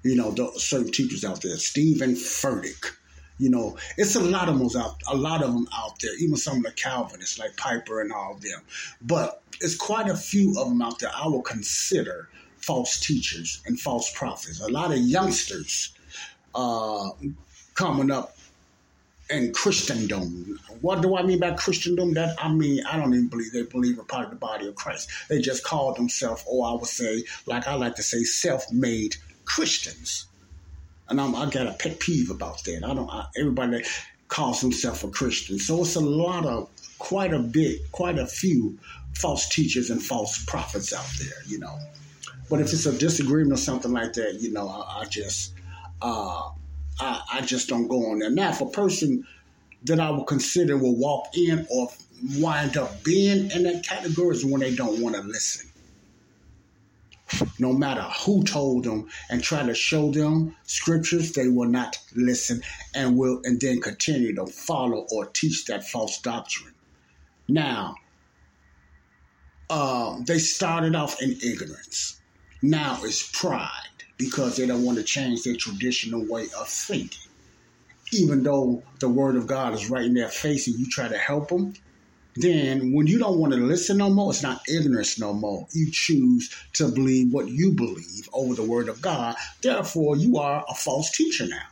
You 0.02 0.16
know, 0.16 0.34
certain 0.56 0.90
teachers 0.90 1.24
out 1.24 1.42
there. 1.42 1.56
Steven 1.58 2.12
Furtick 2.12 2.92
you 3.40 3.48
know, 3.48 3.78
it's 3.96 4.16
a 4.16 4.20
lot 4.20 4.50
of 4.50 4.58
them 4.58 4.68
out, 4.80 5.00
a 5.08 5.16
lot 5.16 5.42
of 5.42 5.54
them 5.54 5.66
out 5.74 5.98
there. 6.00 6.14
Even 6.20 6.36
some 6.36 6.58
of 6.58 6.62
the 6.64 6.72
Calvinists 6.72 7.38
like 7.38 7.56
Piper 7.56 8.02
and 8.02 8.12
all 8.12 8.34
them. 8.34 8.60
But 9.00 9.42
it's 9.62 9.76
quite 9.76 10.10
a 10.10 10.14
few 10.14 10.50
of 10.60 10.68
them 10.68 10.82
out 10.82 10.98
there. 10.98 11.10
I 11.14 11.26
will 11.26 11.40
consider 11.40 12.28
false 12.58 13.00
teachers 13.00 13.62
and 13.64 13.80
false 13.80 14.12
prophets. 14.12 14.60
A 14.60 14.68
lot 14.68 14.92
of 14.92 14.98
youngsters 14.98 15.94
uh, 16.54 17.08
coming 17.74 18.10
up 18.10 18.36
in 19.30 19.52
Christendom. 19.52 20.58
What 20.80 21.02
do 21.02 21.16
I 21.16 21.22
mean 21.22 21.38
by 21.38 21.52
Christendom? 21.52 22.14
That 22.14 22.36
I 22.42 22.52
mean, 22.52 22.84
I 22.86 22.96
don't 22.96 23.14
even 23.14 23.28
believe 23.28 23.52
they 23.52 23.62
believe 23.62 23.98
a 23.98 24.04
part 24.04 24.24
of 24.24 24.30
the 24.30 24.36
body 24.36 24.66
of 24.66 24.74
Christ. 24.74 25.10
They 25.28 25.40
just 25.40 25.64
call 25.64 25.94
themselves, 25.94 26.44
or 26.46 26.66
I 26.66 26.72
would 26.72 26.86
say, 26.86 27.24
like 27.46 27.66
I 27.66 27.74
like 27.74 27.96
to 27.96 28.02
say, 28.02 28.22
self-made 28.22 29.16
Christians 29.44 30.26
and 31.10 31.20
I'm, 31.20 31.34
i 31.34 31.44
got 31.50 31.66
a 31.66 31.72
pet 31.72 31.98
peeve 32.00 32.30
about 32.30 32.62
that. 32.64 32.84
I 32.84 32.94
don't. 32.94 33.10
I, 33.10 33.26
everybody 33.36 33.84
calls 34.28 34.60
himself 34.60 35.04
a 35.04 35.08
Christian, 35.08 35.58
so 35.58 35.80
it's 35.80 35.96
a 35.96 36.00
lot 36.00 36.46
of 36.46 36.70
quite 36.98 37.34
a 37.34 37.40
bit, 37.40 37.80
quite 37.90 38.18
a 38.18 38.26
few 38.26 38.78
false 39.16 39.48
teachers 39.48 39.90
and 39.90 40.00
false 40.00 40.44
prophets 40.44 40.92
out 40.92 41.10
there. 41.18 41.42
You 41.46 41.58
know, 41.58 41.76
but 42.48 42.60
if 42.60 42.72
it's 42.72 42.86
a 42.86 42.96
disagreement 42.96 43.52
or 43.52 43.56
something 43.56 43.92
like 43.92 44.12
that, 44.14 44.40
you 44.40 44.52
know, 44.52 44.68
I, 44.68 45.00
I 45.00 45.04
just, 45.06 45.52
uh, 46.00 46.50
I, 47.00 47.22
I 47.34 47.40
just 47.42 47.68
don't 47.68 47.88
go 47.88 48.10
on 48.10 48.18
there. 48.18 48.30
Now, 48.30 48.50
if 48.50 48.60
a 48.60 48.66
person 48.66 49.26
that 49.84 50.00
I 50.00 50.10
would 50.10 50.26
consider 50.26 50.76
will 50.76 50.96
walk 50.96 51.36
in 51.36 51.66
or 51.70 51.90
wind 52.38 52.76
up 52.76 53.02
being 53.02 53.50
in 53.50 53.62
that 53.64 53.84
category 53.86 54.36
is 54.36 54.44
when 54.44 54.60
they 54.60 54.74
don't 54.74 55.00
want 55.00 55.16
to 55.16 55.22
listen 55.22 55.70
no 57.58 57.72
matter 57.72 58.02
who 58.24 58.42
told 58.42 58.84
them 58.84 59.08
and 59.28 59.42
try 59.42 59.62
to 59.64 59.74
show 59.74 60.10
them 60.10 60.56
scriptures, 60.64 61.32
they 61.32 61.48
will 61.48 61.68
not 61.68 61.98
listen 62.14 62.62
and 62.94 63.16
will 63.16 63.40
and 63.44 63.60
then 63.60 63.80
continue 63.80 64.34
to 64.34 64.46
follow 64.46 65.06
or 65.12 65.26
teach 65.26 65.66
that 65.66 65.86
false 65.86 66.20
doctrine. 66.20 66.74
Now, 67.48 67.96
uh, 69.68 70.18
they 70.26 70.38
started 70.38 70.94
off 70.94 71.20
in 71.22 71.36
ignorance. 71.42 72.20
Now 72.62 72.98
it's 73.02 73.30
pride 73.30 73.89
because 74.20 74.56
they 74.56 74.66
don't 74.66 74.84
want 74.84 74.98
to 74.98 75.02
change 75.02 75.42
their 75.42 75.56
traditional 75.56 76.24
way 76.26 76.44
of 76.58 76.68
thinking. 76.68 77.32
Even 78.12 78.42
though 78.42 78.82
the 79.00 79.08
word 79.08 79.34
of 79.34 79.46
God 79.46 79.72
is 79.72 79.88
right 79.88 80.04
in 80.04 80.14
their 80.14 80.28
face 80.28 80.66
and 80.68 80.78
you 80.78 80.86
try 80.86 81.08
to 81.08 81.16
help 81.16 81.48
them, 81.48 81.72
then 82.36 82.92
when 82.92 83.06
you 83.06 83.18
don't 83.18 83.38
want 83.38 83.54
to 83.54 83.58
listen 83.58 83.96
no 83.96 84.10
more, 84.10 84.30
it's 84.30 84.42
not 84.42 84.60
ignorance 84.68 85.18
no 85.18 85.32
more. 85.32 85.66
You 85.72 85.90
choose 85.90 86.54
to 86.74 86.88
believe 86.88 87.32
what 87.32 87.48
you 87.48 87.72
believe 87.72 88.28
over 88.32 88.54
the 88.54 88.62
word 88.62 88.88
of 88.88 89.00
God. 89.00 89.36
Therefore, 89.62 90.16
you 90.16 90.36
are 90.38 90.64
a 90.68 90.74
false 90.74 91.10
teacher 91.10 91.46
now. 91.46 91.66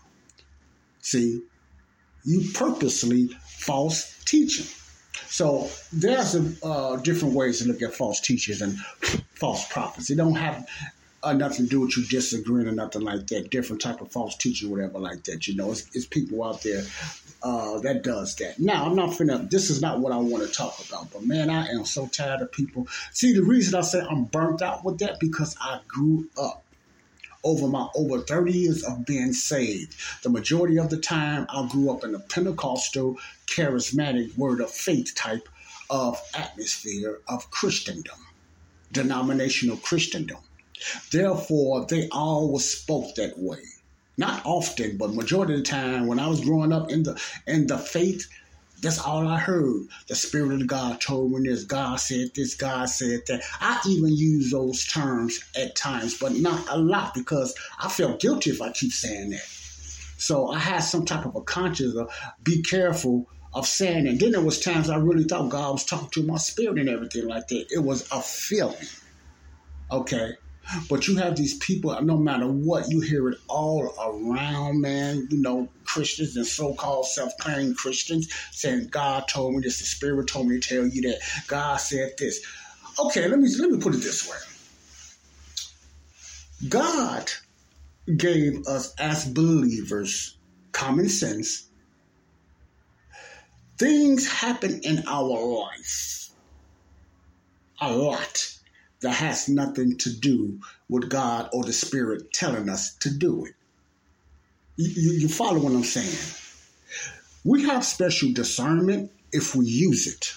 See, 1.00 1.42
you 2.24 2.50
purposely 2.54 3.28
false 3.46 4.22
teaching. 4.24 4.66
So 5.26 5.70
there's 5.92 6.34
a, 6.34 6.66
uh, 6.66 6.96
different 6.96 7.34
ways 7.34 7.58
to 7.58 7.68
look 7.68 7.82
at 7.82 7.94
false 7.94 8.20
teachers 8.20 8.62
and 8.62 8.78
false 9.34 9.68
prophets. 9.68 10.08
They 10.08 10.14
don't 10.14 10.34
have 10.34 10.66
uh, 11.22 11.32
nothing 11.32 11.66
to 11.66 11.70
do 11.70 11.80
with 11.80 11.96
you 11.96 12.04
disagreeing 12.04 12.68
or 12.68 12.72
nothing 12.72 13.02
like 13.02 13.26
that. 13.28 13.50
Different 13.50 13.82
type 13.82 14.00
of 14.00 14.12
false 14.12 14.36
teaching, 14.36 14.70
whatever 14.70 14.98
like 14.98 15.24
that. 15.24 15.46
You 15.46 15.56
know, 15.56 15.70
it's, 15.72 15.88
it's 15.94 16.06
people 16.06 16.44
out 16.44 16.62
there 16.62 16.82
uh, 17.42 17.78
that 17.80 18.02
does 18.02 18.36
that. 18.36 18.58
Now, 18.58 18.86
I'm 18.86 18.96
not 18.96 19.10
finna, 19.10 19.48
this 19.50 19.70
is 19.70 19.80
not 19.80 20.00
what 20.00 20.12
I 20.12 20.16
want 20.16 20.46
to 20.46 20.52
talk 20.52 20.78
about, 20.88 21.12
but 21.12 21.24
man, 21.24 21.50
I 21.50 21.68
am 21.68 21.84
so 21.84 22.06
tired 22.06 22.40
of 22.40 22.52
people. 22.52 22.86
See, 23.12 23.32
the 23.32 23.42
reason 23.42 23.74
I 23.74 23.82
say 23.82 24.00
I'm 24.00 24.24
burnt 24.24 24.62
out 24.62 24.84
with 24.84 24.98
that 24.98 25.18
because 25.20 25.56
I 25.60 25.80
grew 25.88 26.28
up 26.40 26.64
over 27.44 27.68
my 27.68 27.88
over 27.94 28.20
30 28.20 28.52
years 28.52 28.82
of 28.82 29.04
being 29.06 29.32
saved. 29.32 29.94
The 30.22 30.30
majority 30.30 30.78
of 30.78 30.90
the 30.90 30.98
time, 30.98 31.46
I 31.48 31.66
grew 31.68 31.90
up 31.90 32.04
in 32.04 32.14
a 32.14 32.18
Pentecostal, 32.18 33.16
charismatic, 33.46 34.36
word 34.36 34.60
of 34.60 34.70
faith 34.70 35.14
type 35.14 35.48
of 35.88 36.20
atmosphere 36.34 37.20
of 37.28 37.50
Christendom, 37.50 38.18
denominational 38.92 39.76
Christendom. 39.76 40.38
Therefore, 41.10 41.86
they 41.86 42.08
always 42.10 42.64
spoke 42.64 43.14
that 43.16 43.38
way. 43.38 43.62
Not 44.16 44.42
often, 44.44 44.96
but 44.96 45.14
majority 45.14 45.54
of 45.54 45.60
the 45.60 45.64
time 45.64 46.06
when 46.06 46.18
I 46.18 46.26
was 46.26 46.40
growing 46.40 46.72
up 46.72 46.90
in 46.90 47.04
the 47.04 47.20
in 47.46 47.68
the 47.68 47.78
faith, 47.78 48.26
that's 48.80 48.98
all 48.98 49.26
I 49.26 49.38
heard. 49.38 49.86
The 50.08 50.14
Spirit 50.14 50.60
of 50.60 50.66
God 50.66 51.00
told 51.00 51.32
me 51.32 51.48
this, 51.48 51.64
God 51.64 51.96
said 52.00 52.30
this, 52.34 52.54
God 52.54 52.88
said 52.88 53.20
that. 53.28 53.42
I 53.60 53.80
even 53.86 54.10
use 54.10 54.50
those 54.50 54.86
terms 54.86 55.38
at 55.56 55.76
times, 55.76 56.18
but 56.18 56.34
not 56.34 56.64
a 56.68 56.78
lot 56.78 57.14
because 57.14 57.54
I 57.78 57.88
felt 57.88 58.20
guilty 58.20 58.50
if 58.50 58.60
I 58.60 58.70
keep 58.72 58.92
saying 58.92 59.30
that. 59.30 59.46
So 60.18 60.48
I 60.48 60.58
had 60.58 60.80
some 60.80 61.04
type 61.04 61.24
of 61.24 61.36
a 61.36 61.42
conscience 61.42 61.94
of 61.94 62.10
be 62.42 62.62
careful 62.62 63.26
of 63.54 63.66
saying 63.66 64.06
it. 64.06 64.18
Then 64.18 64.32
there 64.32 64.40
was 64.40 64.60
times 64.60 64.90
I 64.90 64.96
really 64.96 65.24
thought 65.24 65.48
God 65.48 65.72
was 65.72 65.84
talking 65.84 66.10
to 66.10 66.22
my 66.24 66.38
spirit 66.38 66.78
and 66.78 66.88
everything 66.88 67.26
like 67.26 67.48
that. 67.48 67.66
It 67.70 67.84
was 67.84 68.06
a 68.10 68.20
feeling. 68.20 68.76
Okay. 69.90 70.32
But 70.88 71.08
you 71.08 71.16
have 71.16 71.36
these 71.36 71.56
people, 71.58 71.98
no 72.02 72.18
matter 72.18 72.46
what, 72.46 72.90
you 72.90 73.00
hear 73.00 73.28
it 73.28 73.38
all 73.48 73.94
around, 73.98 74.80
man. 74.80 75.28
You 75.30 75.38
know, 75.38 75.68
Christians 75.84 76.36
and 76.36 76.46
so 76.46 76.74
called 76.74 77.06
self 77.06 77.32
claimed 77.38 77.76
Christians 77.76 78.28
saying, 78.52 78.88
God 78.90 79.28
told 79.28 79.54
me 79.54 79.60
this, 79.62 79.78
the 79.78 79.86
Spirit 79.86 80.28
told 80.28 80.48
me 80.48 80.60
to 80.60 80.68
tell 80.68 80.86
you 80.86 81.02
that, 81.02 81.20
God 81.46 81.76
said 81.76 82.12
this. 82.18 82.44
Okay, 82.98 83.28
let 83.28 83.38
me 83.38 83.48
let 83.58 83.70
me 83.70 83.78
put 83.78 83.94
it 83.94 84.02
this 84.02 84.28
way. 84.28 84.36
God 86.68 87.30
gave 88.16 88.66
us 88.66 88.94
as 88.98 89.26
believers 89.26 90.36
common 90.72 91.08
sense. 91.08 91.68
Things 93.78 94.26
happen 94.28 94.80
in 94.82 95.04
our 95.06 95.22
life 95.24 96.30
a 97.80 97.92
lot 97.92 98.57
that 99.00 99.12
has 99.12 99.48
nothing 99.48 99.96
to 99.98 100.10
do 100.10 100.60
with 100.88 101.08
God 101.08 101.48
or 101.52 101.64
the 101.64 101.72
Spirit 101.72 102.32
telling 102.32 102.68
us 102.68 102.94
to 102.96 103.10
do 103.10 103.44
it. 103.44 103.54
You, 104.76 105.12
you, 105.12 105.28
follow 105.28 105.58
what 105.58 105.72
I'm 105.72 105.84
saying? 105.84 106.16
We 107.44 107.64
have 107.64 107.84
special 107.84 108.32
discernment 108.32 109.10
if 109.32 109.54
we 109.54 109.66
use 109.66 110.06
it, 110.06 110.34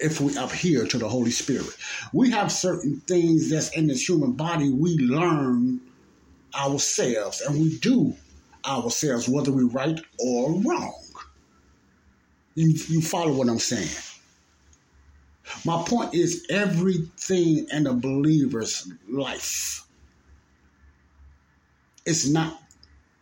if 0.00 0.20
we 0.20 0.36
adhere 0.36 0.86
to 0.86 0.98
the 0.98 1.08
Holy 1.08 1.30
Spirit. 1.30 1.76
We 2.12 2.30
have 2.30 2.50
certain 2.50 3.00
things 3.06 3.50
that's 3.50 3.70
in 3.76 3.86
this 3.86 4.08
human 4.08 4.32
body 4.32 4.70
we 4.70 4.96
learn 4.98 5.80
ourselves 6.54 7.42
and 7.42 7.60
we 7.60 7.78
do 7.78 8.14
ourselves, 8.66 9.28
whether 9.28 9.52
we're 9.52 9.68
right 9.68 10.00
or 10.18 10.60
wrong. 10.60 11.02
You, 12.54 12.74
you 12.88 13.02
follow 13.02 13.32
what 13.32 13.48
I'm 13.48 13.58
saying? 13.58 13.88
My 15.64 15.82
point 15.82 16.14
is 16.14 16.46
everything 16.50 17.66
in 17.72 17.86
a 17.86 17.94
believer's 17.94 18.90
life 19.08 19.86
is 22.04 22.30
not 22.30 22.62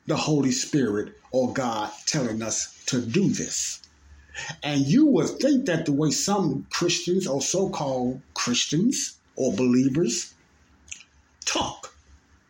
the 0.07 0.17
Holy 0.17 0.53
Spirit 0.53 1.15
or 1.33 1.53
God 1.53 1.91
telling 2.07 2.43
us 2.43 2.83
to 2.87 3.01
do 3.01 3.29
this. 3.29 3.81
And 4.63 4.87
you 4.87 5.07
would 5.07 5.39
think 5.41 5.67
that 5.67 5.87
the 5.87 5.93
way 5.93 6.11
some 6.11 6.67
Christians 6.71 7.27
or 7.27 7.41
so 7.41 7.69
called 7.69 8.21
Christians 8.35 9.17
or 9.37 9.53
believers 9.53 10.35
talk, 11.45 11.94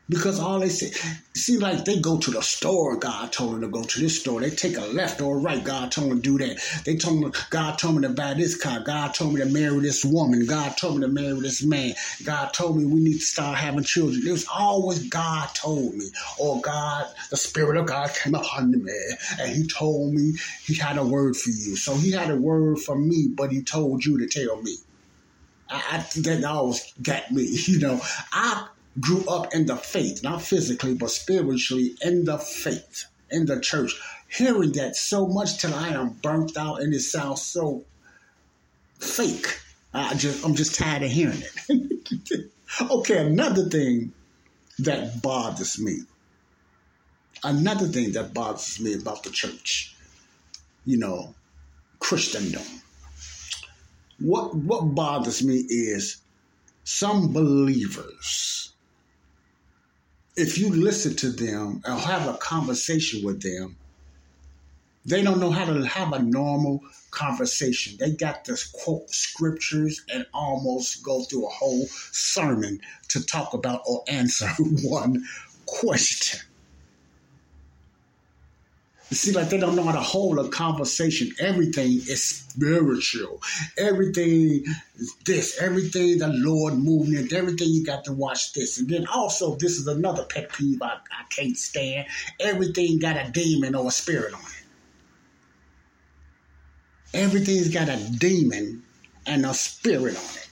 Because 0.09 0.39
all 0.39 0.61
they 0.61 0.69
say, 0.69 0.91
see, 1.35 1.57
like 1.57 1.87
they 1.87 1.99
go 1.99 2.19
to 2.19 2.31
the 2.31 2.43
store, 2.43 2.97
God 2.97 3.33
told 3.33 3.55
them 3.55 3.61
to 3.63 3.69
go 3.69 3.83
to 3.83 4.01
this 4.01 4.21
store. 4.21 4.41
They 4.41 4.51
take 4.51 4.77
a 4.77 4.83
left 4.83 5.23
or 5.23 5.39
a 5.39 5.41
right, 5.41 5.65
God 5.65 5.93
told 5.93 6.11
them 6.11 6.21
to 6.21 6.23
do 6.23 6.47
that. 6.47 6.83
They 6.85 6.97
told 6.97 7.23
them, 7.23 7.33
God 7.49 7.79
told 7.79 7.97
me 7.97 8.03
to 8.03 8.11
buy 8.11 8.35
this 8.35 8.55
car. 8.55 8.81
God 8.81 9.15
told 9.15 9.33
me 9.33 9.41
to 9.41 9.47
marry 9.47 9.81
this 9.81 10.05
woman. 10.05 10.45
God 10.45 10.77
told 10.77 10.97
me 10.97 11.07
to 11.07 11.09
marry 11.09 11.41
this 11.41 11.65
man. 11.65 11.95
God 12.23 12.53
told 12.53 12.77
me 12.77 12.85
we 12.85 13.01
need 13.01 13.15
to 13.15 13.25
start 13.25 13.57
having 13.57 13.83
children. 13.83 14.23
It 14.27 14.31
was 14.31 14.47
always 14.47 15.09
God 15.09 15.49
told 15.55 15.95
me, 15.95 16.11
or 16.39 16.61
God, 16.61 17.07
the 17.31 17.39
Spirit 17.39 17.79
of 17.79 17.87
God 17.87 18.11
came 18.15 18.35
upon 18.35 18.73
me 18.73 18.93
and 19.41 19.51
He 19.57 19.67
told 19.67 20.13
me 20.13 20.35
He 20.65 20.75
had 20.75 20.99
a 20.99 21.05
word 21.05 21.35
for 21.35 21.49
you. 21.49 21.77
So 21.77 21.95
He 21.97 22.13
had 22.13 22.31
a 22.31 22.37
word 22.37 22.79
for 22.79 22.99
me, 22.99 23.29
but 23.35 23.53
He 23.53 23.63
told 23.63 24.05
you 24.05 24.19
to 24.19 24.27
tell 24.27 24.61
me. 24.61 24.77
I, 25.71 25.83
I 25.93 26.21
that 26.21 26.45
always 26.45 26.93
got 27.01 27.31
me, 27.31 27.45
you 27.67 27.79
know. 27.79 28.01
I 28.33 28.69
grew 29.01 29.25
up 29.27 29.55
in 29.55 29.67
the 29.67 29.77
faith, 29.77 30.23
not 30.23 30.43
physically, 30.43 30.95
but 30.95 31.11
spiritually 31.11 31.97
in 32.03 32.25
the 32.25 32.39
faith, 32.39 33.05
in 33.31 33.47
the 33.47 33.61
church, 33.61 34.01
hearing 34.29 34.73
that 34.73 34.97
so 34.97 35.27
much 35.27 35.59
till 35.59 35.75
I 35.75 35.89
am 35.89 36.11
burnt 36.11 36.57
out 36.57 36.81
and 36.81 36.95
it 36.95 37.01
sounds 37.01 37.43
so 37.43 37.85
fake. 38.99 39.61
I 39.93 40.15
just 40.15 40.45
I'm 40.45 40.55
just 40.55 40.77
tired 40.77 41.03
of 41.03 41.11
hearing 41.11 41.43
it. 41.69 42.51
okay, 42.91 43.27
another 43.27 43.69
thing 43.69 44.13
that 44.81 45.23
bothers 45.23 45.79
me. 45.79 46.01
Another 47.43 47.87
thing 47.87 48.13
that 48.13 48.33
bothers 48.35 48.81
me 48.81 48.95
about 48.95 49.23
the 49.23 49.31
church, 49.31 49.95
you 50.85 50.99
know, 50.99 51.35
Christendom. 51.99 52.63
What 54.19 54.55
what 54.55 54.95
bothers 54.95 55.45
me 55.45 55.57
is 55.69 56.17
some 56.85 57.33
believers 57.33 58.74
if 60.37 60.59
you 60.59 60.71
listen 60.71 61.15
to 61.17 61.31
them 61.31 61.83
or 61.87 61.95
have 61.95 62.29
a 62.29 62.37
conversation 62.39 63.25
with 63.25 63.43
them, 63.43 63.77
they 65.07 65.23
don't 65.23 65.39
know 65.39 65.51
how 65.51 65.67
to 65.67 65.85
have 65.85 66.13
a 66.13 66.23
normal 66.23 66.81
conversation. 67.11 67.97
They 67.99 68.13
got 68.13 68.45
to 68.47 68.59
quote 68.73 69.11
scriptures 69.11 70.03
and 70.13 70.27
almost 70.33 71.05
go 71.05 71.25
through 71.25 71.47
a 71.47 71.51
whole 71.51 71.87
sermon 72.11 72.81
to 73.09 73.25
talk 73.25 73.55
about 73.55 73.83
or 73.87 74.03
answer 74.09 74.49
one 74.83 75.25
question. 75.67 76.41
See, 79.15 79.33
like 79.33 79.49
they 79.49 79.59
don't 79.59 79.77
know 79.77 79.85
how 79.85 79.93
to 79.93 80.01
hold 80.01 80.39
a 80.39 80.49
conversation. 80.49 81.31
Everything 81.39 81.93
is 81.93 82.25
spiritual. 82.25 83.41
Everything 83.79 84.65
this. 85.25 85.61
Everything 85.61 86.19
the 86.19 86.29
Lord 86.29 86.75
moving 86.75 87.15
it. 87.15 87.33
Everything 87.33 87.69
you 87.69 87.85
got 87.85 88.05
to 88.05 88.13
watch 88.13 88.53
this. 88.55 88.79
And 88.79 88.89
then 88.89 89.07
also, 89.07 89.55
this 89.55 89.79
is 89.79 89.87
another 89.87 90.25
pet 90.25 90.53
peeve 90.53 90.83
I, 90.83 90.95
I 90.95 91.25
can't 91.31 91.57
stand. 91.57 92.07
Everything 92.41 92.99
got 92.99 93.17
a 93.17 93.31
demon 93.31 93.75
or 93.75 93.89
a 93.89 93.93
spirit 93.93 94.35
on 94.35 94.41
it. 94.41 94.65
Everything's 97.15 97.69
got 97.69 97.89
a 97.89 97.97
demon 98.19 98.83
and 99.27 99.47
a 99.47 99.55
spirit 99.55 100.17
on 100.17 100.37
it. 100.37 100.49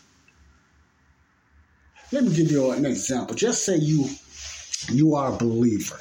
Let 2.12 2.24
me 2.24 2.34
give 2.34 2.50
you 2.50 2.70
an 2.70 2.86
example. 2.86 3.34
Just 3.34 3.64
say 3.64 3.76
you 3.76 4.08
you 4.88 5.14
are 5.14 5.32
a 5.32 5.36
believer 5.36 5.98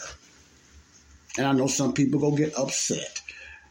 and 1.37 1.47
I 1.47 1.51
know 1.53 1.67
some 1.67 1.93
people 1.93 2.19
go 2.19 2.31
get 2.31 2.57
upset, 2.57 3.21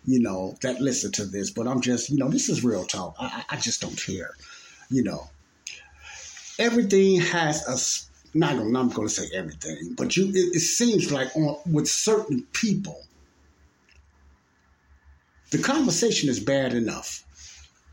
you 0.07 0.21
know, 0.21 0.57
that 0.63 0.81
listen 0.81 1.13
to 1.13 1.25
this, 1.25 1.51
but 1.51 1.67
I'm 1.67 1.81
just, 1.81 2.11
you 2.11 2.17
know, 2.17 2.29
this 2.29 2.49
is 2.49 2.65
real 2.65 2.85
talk. 2.85 3.17
I, 3.19 3.45
I 3.51 3.57
just 3.57 3.81
don't 3.81 3.97
care, 3.97 4.35
you 4.91 5.05
know. 5.05 5.29
Everything 6.59 7.21
has 7.21 7.67
a, 8.35 8.39
not, 8.39 8.53
I'm 8.53 8.73
not 8.73 8.95
going 8.95 9.09
to 9.09 9.15
say 9.15 9.29
everything, 9.35 9.95
but 9.97 10.17
you, 10.17 10.29
it, 10.29 10.57
it 10.57 10.61
seems 10.61 11.11
like 11.13 11.35
on, 11.37 11.59
with 11.71 11.89
certain 11.89 12.47
people, 12.53 13.03
the 15.51 15.59
conversation 15.59 16.29
is 16.29 16.41
bad 16.41 16.75
enough 16.75 17.25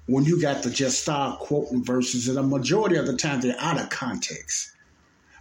when 0.06 0.24
you 0.24 0.42
got 0.42 0.64
to 0.64 0.70
just 0.70 1.02
start 1.02 1.40
quoting 1.40 1.84
verses, 1.84 2.30
and 2.30 2.38
a 2.38 2.44
majority 2.44 2.96
of 2.96 3.08
the 3.08 3.18
time 3.18 3.42
they're 3.42 3.60
out 3.60 3.80
of 3.80 3.90
context 3.90 4.72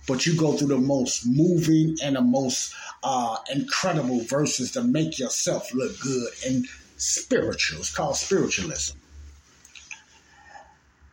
but 0.07 0.25
you 0.25 0.37
go 0.37 0.53
through 0.53 0.69
the 0.69 0.79
most 0.79 1.27
moving 1.27 1.97
and 2.03 2.17
the 2.17 2.21
most 2.21 2.75
uh, 3.09 3.39
incredible 3.55 4.21
verses 4.23 4.73
to 4.73 4.83
make 4.83 5.17
yourself 5.17 5.73
look 5.73 5.97
good 6.01 6.29
and 6.45 6.67
spiritual. 6.97 7.79
It's 7.79 7.95
called 7.95 8.17
spiritualism. 8.17 8.99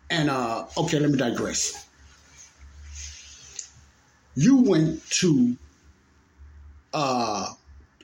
And 0.10 0.32
uh, 0.32 0.66
okay, 0.76 0.98
let 0.98 1.12
me 1.12 1.20
digress. 1.20 1.88
You 4.36 4.64
went 4.64 5.08
to 5.22 5.56
uh, 6.96 7.50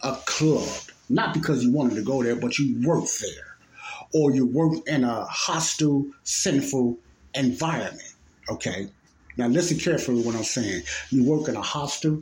a 0.03 0.15
club, 0.25 0.69
not 1.09 1.33
because 1.33 1.63
you 1.63 1.71
wanted 1.71 1.95
to 1.95 2.03
go 2.03 2.21
there, 2.21 2.35
but 2.35 2.59
you 2.59 2.87
worked 2.87 3.19
there, 3.19 3.55
or 4.13 4.29
you 4.29 4.45
worked 4.45 4.87
in 4.87 5.03
a 5.03 5.25
hostile, 5.25 6.05
sinful 6.23 6.95
environment. 7.33 8.13
Okay, 8.51 8.89
now, 9.39 9.47
listen 9.47 9.79
carefully 9.79 10.21
what 10.21 10.35
I'm 10.35 10.43
saying. 10.43 10.83
You 11.11 11.23
work 11.23 11.47
in 11.47 11.55
a 11.55 11.61
hostile, 11.61 12.21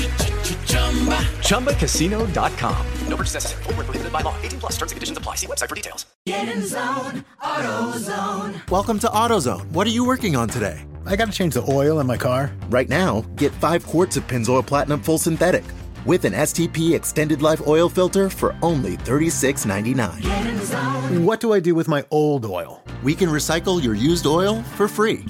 ChumbaCasino.com. 1.43 2.85
No 3.07 3.15
purchase 3.15 3.35
necessary. 3.35 3.63
Full 3.63 3.73
prohibited 3.73 4.11
by 4.11 4.21
law. 4.21 4.35
18 4.41 4.59
plus 4.59 4.71
terms 4.73 4.91
and 4.91 4.97
conditions 4.97 5.17
apply. 5.17 5.35
See 5.35 5.47
website 5.47 5.69
for 5.69 5.75
details. 5.75 6.05
Get 6.25 6.49
in 6.49 6.65
zone. 6.65 7.23
AutoZone. 7.41 8.69
Welcome 8.71 8.99
to 8.99 9.07
AutoZone. 9.07 9.71
What 9.71 9.85
are 9.85 9.91
you 9.91 10.05
working 10.05 10.35
on 10.35 10.47
today? 10.49 10.85
I 11.05 11.15
got 11.15 11.25
to 11.27 11.31
change 11.31 11.53
the 11.53 11.63
oil 11.69 11.99
in 11.99 12.07
my 12.07 12.17
car. 12.17 12.51
Right 12.69 12.89
now, 12.89 13.21
get 13.35 13.51
five 13.53 13.85
quarts 13.85 14.17
of 14.17 14.27
Pennzoil 14.27 14.65
Platinum 14.65 15.01
Full 15.01 15.17
Synthetic 15.17 15.63
with 16.05 16.25
an 16.25 16.33
STP 16.33 16.93
Extended 16.93 17.41
Life 17.41 17.65
Oil 17.67 17.89
Filter 17.89 18.29
for 18.29 18.55
only 18.61 18.97
$36.99. 18.97 21.23
What 21.23 21.39
do 21.39 21.53
I 21.53 21.59
do 21.59 21.75
with 21.75 21.87
my 21.87 22.05
old 22.11 22.45
oil? 22.45 22.83
We 23.03 23.15
can 23.15 23.29
recycle 23.29 23.83
your 23.83 23.95
used 23.95 24.25
oil 24.25 24.63
for 24.63 24.87
free. 24.87 25.25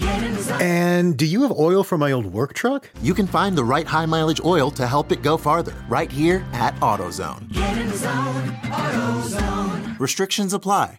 And 0.60 1.17
do 1.17 1.25
you 1.25 1.41
have 1.43 1.51
oil 1.51 1.84
for 1.84 1.97
my 1.97 2.12
old 2.12 2.25
work 2.25 2.53
truck? 2.53 2.89
You 3.01 3.13
can 3.13 3.27
find 3.27 3.57
the 3.57 3.63
right 3.63 3.88
high 3.88 4.05
mileage 4.05 4.41
oil 4.43 4.71
to 4.71 4.88
help 4.88 5.12
it 5.12 5.21
go 5.21 5.38
farther 5.38 5.73
right 5.88 6.12
here 6.12 6.45
at 6.53 6.75
AutoZone. 6.75 7.53
Zone, 7.93 8.51
AutoZone. 8.63 9.99
Restrictions 9.99 10.53
apply. 10.53 10.97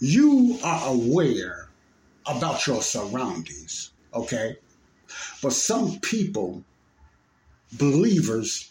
You 0.00 0.58
are 0.62 0.88
aware 0.88 1.70
about 2.26 2.66
your 2.66 2.82
surroundings, 2.82 3.92
okay? 4.12 4.56
But 5.42 5.54
some 5.54 5.98
people 6.00 6.62
believers, 7.72 8.70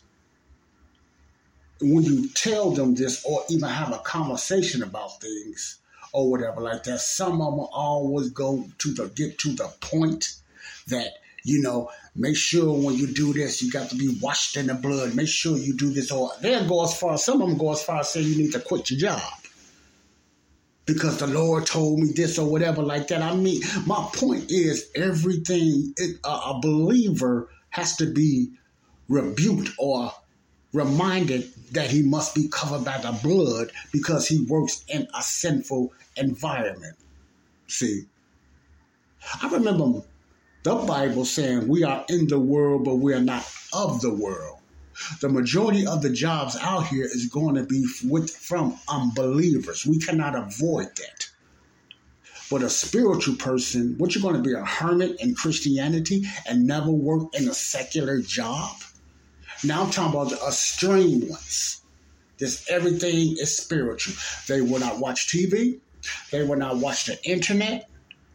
when 1.82 2.04
you 2.04 2.30
tell 2.30 2.72
them 2.72 2.96
this 2.96 3.24
or 3.26 3.44
even 3.50 3.70
have 3.70 3.94
a 3.94 4.00
conversation 4.00 4.84
about 4.84 5.22
things 5.22 5.80
or 6.14 6.32
whatever 6.32 6.62
like 6.62 6.84
that, 6.84 7.00
some 7.00 7.42
of 7.42 7.56
them 7.56 7.68
always 7.72 8.30
go 8.30 8.66
to 8.78 8.94
the 8.94 9.08
get 9.10 9.38
to 9.40 9.54
the 9.54 9.68
point 9.82 10.36
that 10.88 11.16
you 11.46 11.62
know, 11.62 11.92
make 12.16 12.36
sure 12.36 12.74
when 12.74 12.96
you 12.96 13.06
do 13.06 13.32
this, 13.32 13.62
you 13.62 13.72
got 13.72 13.92
to 13.92 13.96
be 13.96 14.18
washed 14.20 14.58
in 14.58 14.66
the 14.66 14.74
blood. 14.74 15.16
Make 15.16 15.28
sure 15.28 15.56
you 15.56 15.78
do 15.78 15.92
this, 15.92 16.12
or 16.12 16.32
they'll 16.42 16.68
go 16.68 16.84
as 16.84 17.00
far. 17.00 17.20
Some 17.20 17.40
of 17.42 17.48
them 17.48 17.58
go 17.58 17.72
as 17.72 17.84
far 17.84 18.00
as 18.00 18.10
saying 18.10 18.28
you 18.28 18.36
need 18.36 18.52
to 18.54 18.60
quit 18.60 18.90
your 18.90 19.00
job 19.00 19.22
because 20.86 21.18
the 21.18 21.28
Lord 21.28 21.66
told 21.66 22.00
me 22.00 22.12
this 22.16 22.38
or 22.38 22.50
whatever 22.50 22.82
like 22.82 23.08
that. 23.10 23.22
I 23.22 23.36
mean, 23.36 23.62
my 23.86 24.08
point 24.14 24.50
is 24.50 24.90
everything 24.96 25.94
it, 25.98 26.20
a 26.24 26.60
believer 26.60 27.50
has 27.70 27.96
to 27.98 28.12
be 28.12 28.52
rebuked 29.08 29.72
or 29.78 30.12
reminded 30.74 31.52
that 31.72 31.90
he 31.90 32.02
must 32.02 32.36
be 32.36 32.48
covered 32.50 32.84
by 32.84 32.98
the 32.98 33.18
blood 33.24 33.72
because 33.92 34.28
he 34.28 34.46
works 34.46 34.84
in 34.88 35.08
a 35.18 35.22
sinful 35.22 35.94
environment. 36.18 36.96
See, 37.68 38.06
I 39.42 39.50
remember 39.50 40.02
the 40.64 40.76
Bible 40.76 41.26
saying 41.26 41.68
we 41.68 41.84
are 41.84 42.06
in 42.10 42.28
the 42.28 42.40
world, 42.40 42.86
but 42.86 42.96
we 42.96 43.14
are 43.14 43.22
not 43.22 43.50
of 43.74 44.02
the 44.02 44.14
world. 44.14 44.60
The 45.20 45.30
majority 45.30 45.86
of 45.86 46.02
the 46.02 46.10
jobs 46.10 46.56
out 46.62 46.88
here 46.88 47.06
is 47.06 47.28
going 47.28 47.56
to 47.56 47.64
be 47.64 47.86
with 48.06 48.30
from 48.30 48.80
unbelievers. 48.88 49.86
We 49.86 50.00
cannot 50.00 50.36
avoid 50.36 50.88
that. 50.96 51.30
But 52.50 52.62
a 52.62 52.70
spiritual 52.70 53.36
person, 53.36 53.96
what 53.98 54.14
you're 54.14 54.22
going 54.22 54.42
to 54.42 54.48
be 54.48 54.54
a 54.54 54.64
hermit 54.64 55.20
in 55.20 55.36
Christianity 55.36 56.26
and 56.48 56.68
never 56.68 56.92
work 56.92 57.34
in 57.34 57.50
a 57.50 57.54
secular 57.54 58.22
job? 58.22 58.76
Now 59.64 59.84
I'm 59.84 59.92
talking 59.92 60.14
about 60.20 60.30
the 60.30 60.46
extreme 60.48 61.30
ones. 61.30 61.82
This 62.38 62.70
everything 62.70 63.38
is 63.38 63.58
spiritual. 63.58 64.16
They 64.48 64.62
will 64.62 64.80
not 64.80 65.00
watch 65.00 65.28
TV. 65.28 65.80
They 66.32 66.44
will 66.44 66.58
not 66.58 66.78
watch 66.78 67.06
the 67.06 67.18
internet. 67.24 67.90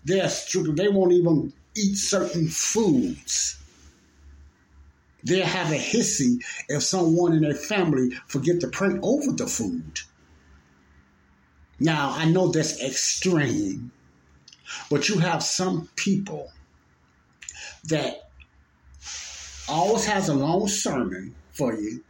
They're, 0.04 0.30
they 0.72 0.88
won't 0.88 1.12
even 1.12 1.52
eat 1.76 1.96
certain 1.96 2.48
foods. 2.48 3.58
They'll 5.22 5.44
have 5.44 5.70
a 5.70 5.76
hissy 5.76 6.42
if 6.68 6.82
someone 6.82 7.34
in 7.34 7.42
their 7.42 7.54
family 7.54 8.10
forget 8.26 8.60
to 8.60 8.68
pray 8.68 8.98
over 9.02 9.32
the 9.32 9.46
food. 9.46 10.00
Now, 11.78 12.12
I 12.16 12.24
know 12.24 12.48
that's 12.48 12.82
extreme, 12.82 13.92
but 14.90 15.08
you 15.08 15.18
have 15.18 15.42
some 15.42 15.88
people 15.96 16.50
that 17.84 18.29
always 19.70 20.04
has 20.06 20.28
a 20.28 20.34
long 20.34 20.68
sermon 20.68 21.34
for 21.52 21.74
you, 21.74 22.02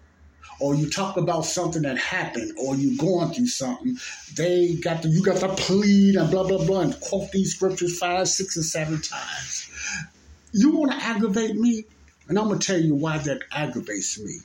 or 0.60 0.74
you 0.74 0.90
talk 0.90 1.16
about 1.16 1.44
something 1.44 1.82
that 1.82 1.98
happened, 1.98 2.52
or 2.58 2.74
you 2.74 2.96
going 2.96 3.32
through 3.32 3.46
something, 3.46 3.96
they 4.36 4.74
got 4.74 5.02
to 5.02 5.08
you 5.08 5.22
got 5.22 5.38
to 5.38 5.48
plead 5.48 6.16
and 6.16 6.30
blah 6.30 6.46
blah 6.46 6.64
blah 6.64 6.80
and 6.80 7.00
quote 7.00 7.30
these 7.32 7.54
scriptures 7.54 7.98
five, 7.98 8.28
six, 8.28 8.56
and 8.56 8.64
seven 8.64 9.00
times. 9.00 9.70
You 10.52 10.76
want 10.76 10.92
to 10.92 10.98
aggravate 10.98 11.54
me? 11.56 11.84
And 12.28 12.38
I'm 12.38 12.48
to 12.56 12.58
tell 12.58 12.80
you 12.80 12.94
why 12.94 13.18
that 13.18 13.42
aggravates 13.52 14.18
me. 14.20 14.38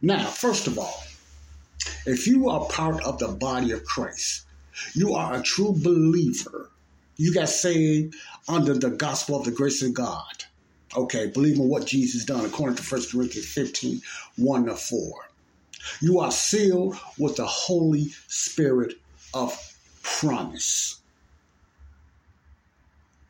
Now, 0.00 0.26
first 0.26 0.66
of 0.66 0.78
all, 0.78 1.02
if 2.06 2.26
you 2.26 2.48
are 2.48 2.66
part 2.66 3.02
of 3.04 3.18
the 3.18 3.28
body 3.28 3.72
of 3.72 3.84
Christ, 3.84 4.46
you 4.94 5.14
are 5.14 5.34
a 5.34 5.42
true 5.42 5.72
believer. 5.72 6.70
You 7.16 7.34
got 7.34 7.48
saved 7.48 8.14
under 8.48 8.74
the 8.74 8.90
gospel 8.90 9.36
of 9.36 9.44
the 9.44 9.50
grace 9.50 9.82
of 9.82 9.94
God. 9.94 10.44
Okay, 10.96 11.26
believe 11.26 11.56
in 11.56 11.68
what 11.68 11.86
Jesus 11.86 12.24
done 12.24 12.44
according 12.44 12.76
to 12.76 12.82
1 12.82 13.02
Corinthians 13.10 13.48
15 13.48 14.00
1 14.36 14.66
to 14.66 14.76
4. 14.76 15.28
You 16.00 16.20
are 16.20 16.30
sealed 16.30 16.96
with 17.18 17.36
the 17.36 17.46
Holy 17.46 18.10
Spirit 18.28 18.94
of 19.34 19.56
promise. 20.02 21.00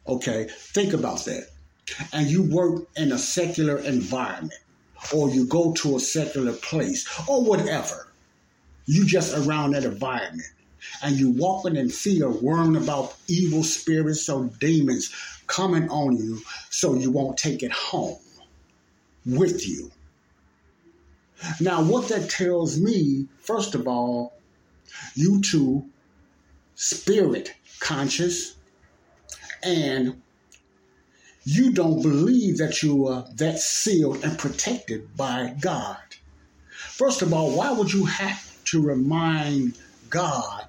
Okay, 0.06 0.48
think 0.50 0.92
about 0.92 1.24
that 1.26 1.48
and 2.12 2.28
you 2.28 2.42
work 2.42 2.86
in 2.96 3.12
a 3.12 3.18
secular 3.18 3.78
environment 3.78 4.60
or 5.14 5.28
you 5.30 5.46
go 5.46 5.72
to 5.74 5.96
a 5.96 6.00
secular 6.00 6.52
place 6.52 7.08
or 7.28 7.42
whatever, 7.44 8.08
you 8.86 9.04
just 9.04 9.36
around 9.36 9.72
that 9.72 9.84
environment 9.84 10.48
and 11.02 11.16
you 11.16 11.30
walking 11.30 11.76
in 11.76 11.88
fear, 11.88 12.28
worrying 12.28 12.76
about 12.76 13.16
evil 13.28 13.62
spirits 13.62 14.28
or 14.28 14.50
demons 14.60 15.14
coming 15.46 15.88
on 15.88 16.16
you 16.16 16.40
so 16.70 16.94
you 16.94 17.10
won't 17.10 17.36
take 17.36 17.62
it 17.62 17.72
home 17.72 18.18
with 19.26 19.68
you. 19.68 19.90
Now, 21.60 21.82
what 21.82 22.08
that 22.08 22.30
tells 22.30 22.80
me, 22.80 23.26
first 23.40 23.74
of 23.74 23.88
all, 23.88 24.34
you 25.14 25.40
two, 25.40 25.86
spirit 26.74 27.54
conscious 27.80 28.56
and 29.62 30.20
you 31.44 31.72
don't 31.72 32.02
believe 32.02 32.58
that 32.58 32.82
you 32.82 33.06
are 33.08 33.24
that 33.34 33.58
sealed 33.58 34.24
and 34.24 34.38
protected 34.38 35.16
by 35.16 35.54
God. 35.60 35.98
First 36.70 37.22
of 37.22 37.32
all, 37.32 37.56
why 37.56 37.72
would 37.72 37.92
you 37.92 38.04
have 38.04 38.64
to 38.66 38.80
remind 38.80 39.76
God 40.08 40.66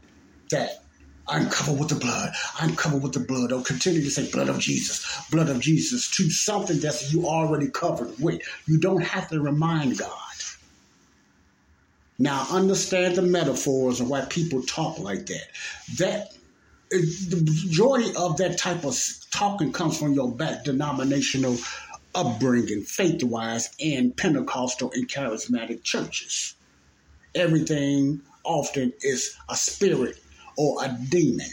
that 0.54 0.84
I'm 1.28 1.50
covered 1.50 1.80
with 1.80 1.89
the 1.89 1.96
blood. 1.96 2.34
I'm 2.60 2.76
covered 2.76 3.02
with 3.02 3.13
the 3.13 3.20
blood. 3.20 3.52
Or 3.52 3.62
continue 3.62 4.02
to 4.02 4.10
say 4.12 4.30
blood 4.32 4.50
of 4.50 4.60
Jesus, 4.60 5.06
blood 5.32 5.50
of 5.50 5.60
Jesus 5.60 6.10
to 6.18 6.30
something 6.30 6.80
that 6.82 7.12
you 7.12 7.26
already 7.26 7.70
covered 7.70 8.20
with. 8.20 8.42
You 8.68 8.78
don't 8.78 9.02
have 9.02 9.30
to 9.30 9.42
remind 9.42 9.98
God. 9.98 10.12
Now 12.20 12.46
understand 12.52 13.16
the 13.16 13.22
metaphors 13.22 14.00
and 14.00 14.10
why 14.10 14.22
people 14.22 14.62
talk 14.63 15.00
like 15.00 15.26
that. 15.28 15.48
That 15.98 16.34
the 16.92 17.42
majority 17.66 18.13
of 18.16 18.38
that 18.38 18.60
type 18.60 18.86
of 18.86 18.96
talking 19.32 19.72
comes 19.72 19.98
from 19.98 20.13
your 20.13 20.32
back 20.32 20.63
denominational 20.63 21.58
upbringing, 22.13 22.84
faith 22.84 23.24
wise, 23.24 23.72
and 23.84 24.16
Pentecostal 24.16 24.92
and 24.94 25.08
charismatic 25.10 25.84
churches. 25.84 26.54
Everything 27.34 28.22
often 28.44 28.94
is 29.02 29.36
a 29.50 29.56
spirit 29.56 30.22
or 30.58 30.84
a 30.84 30.98
demon. 31.10 31.50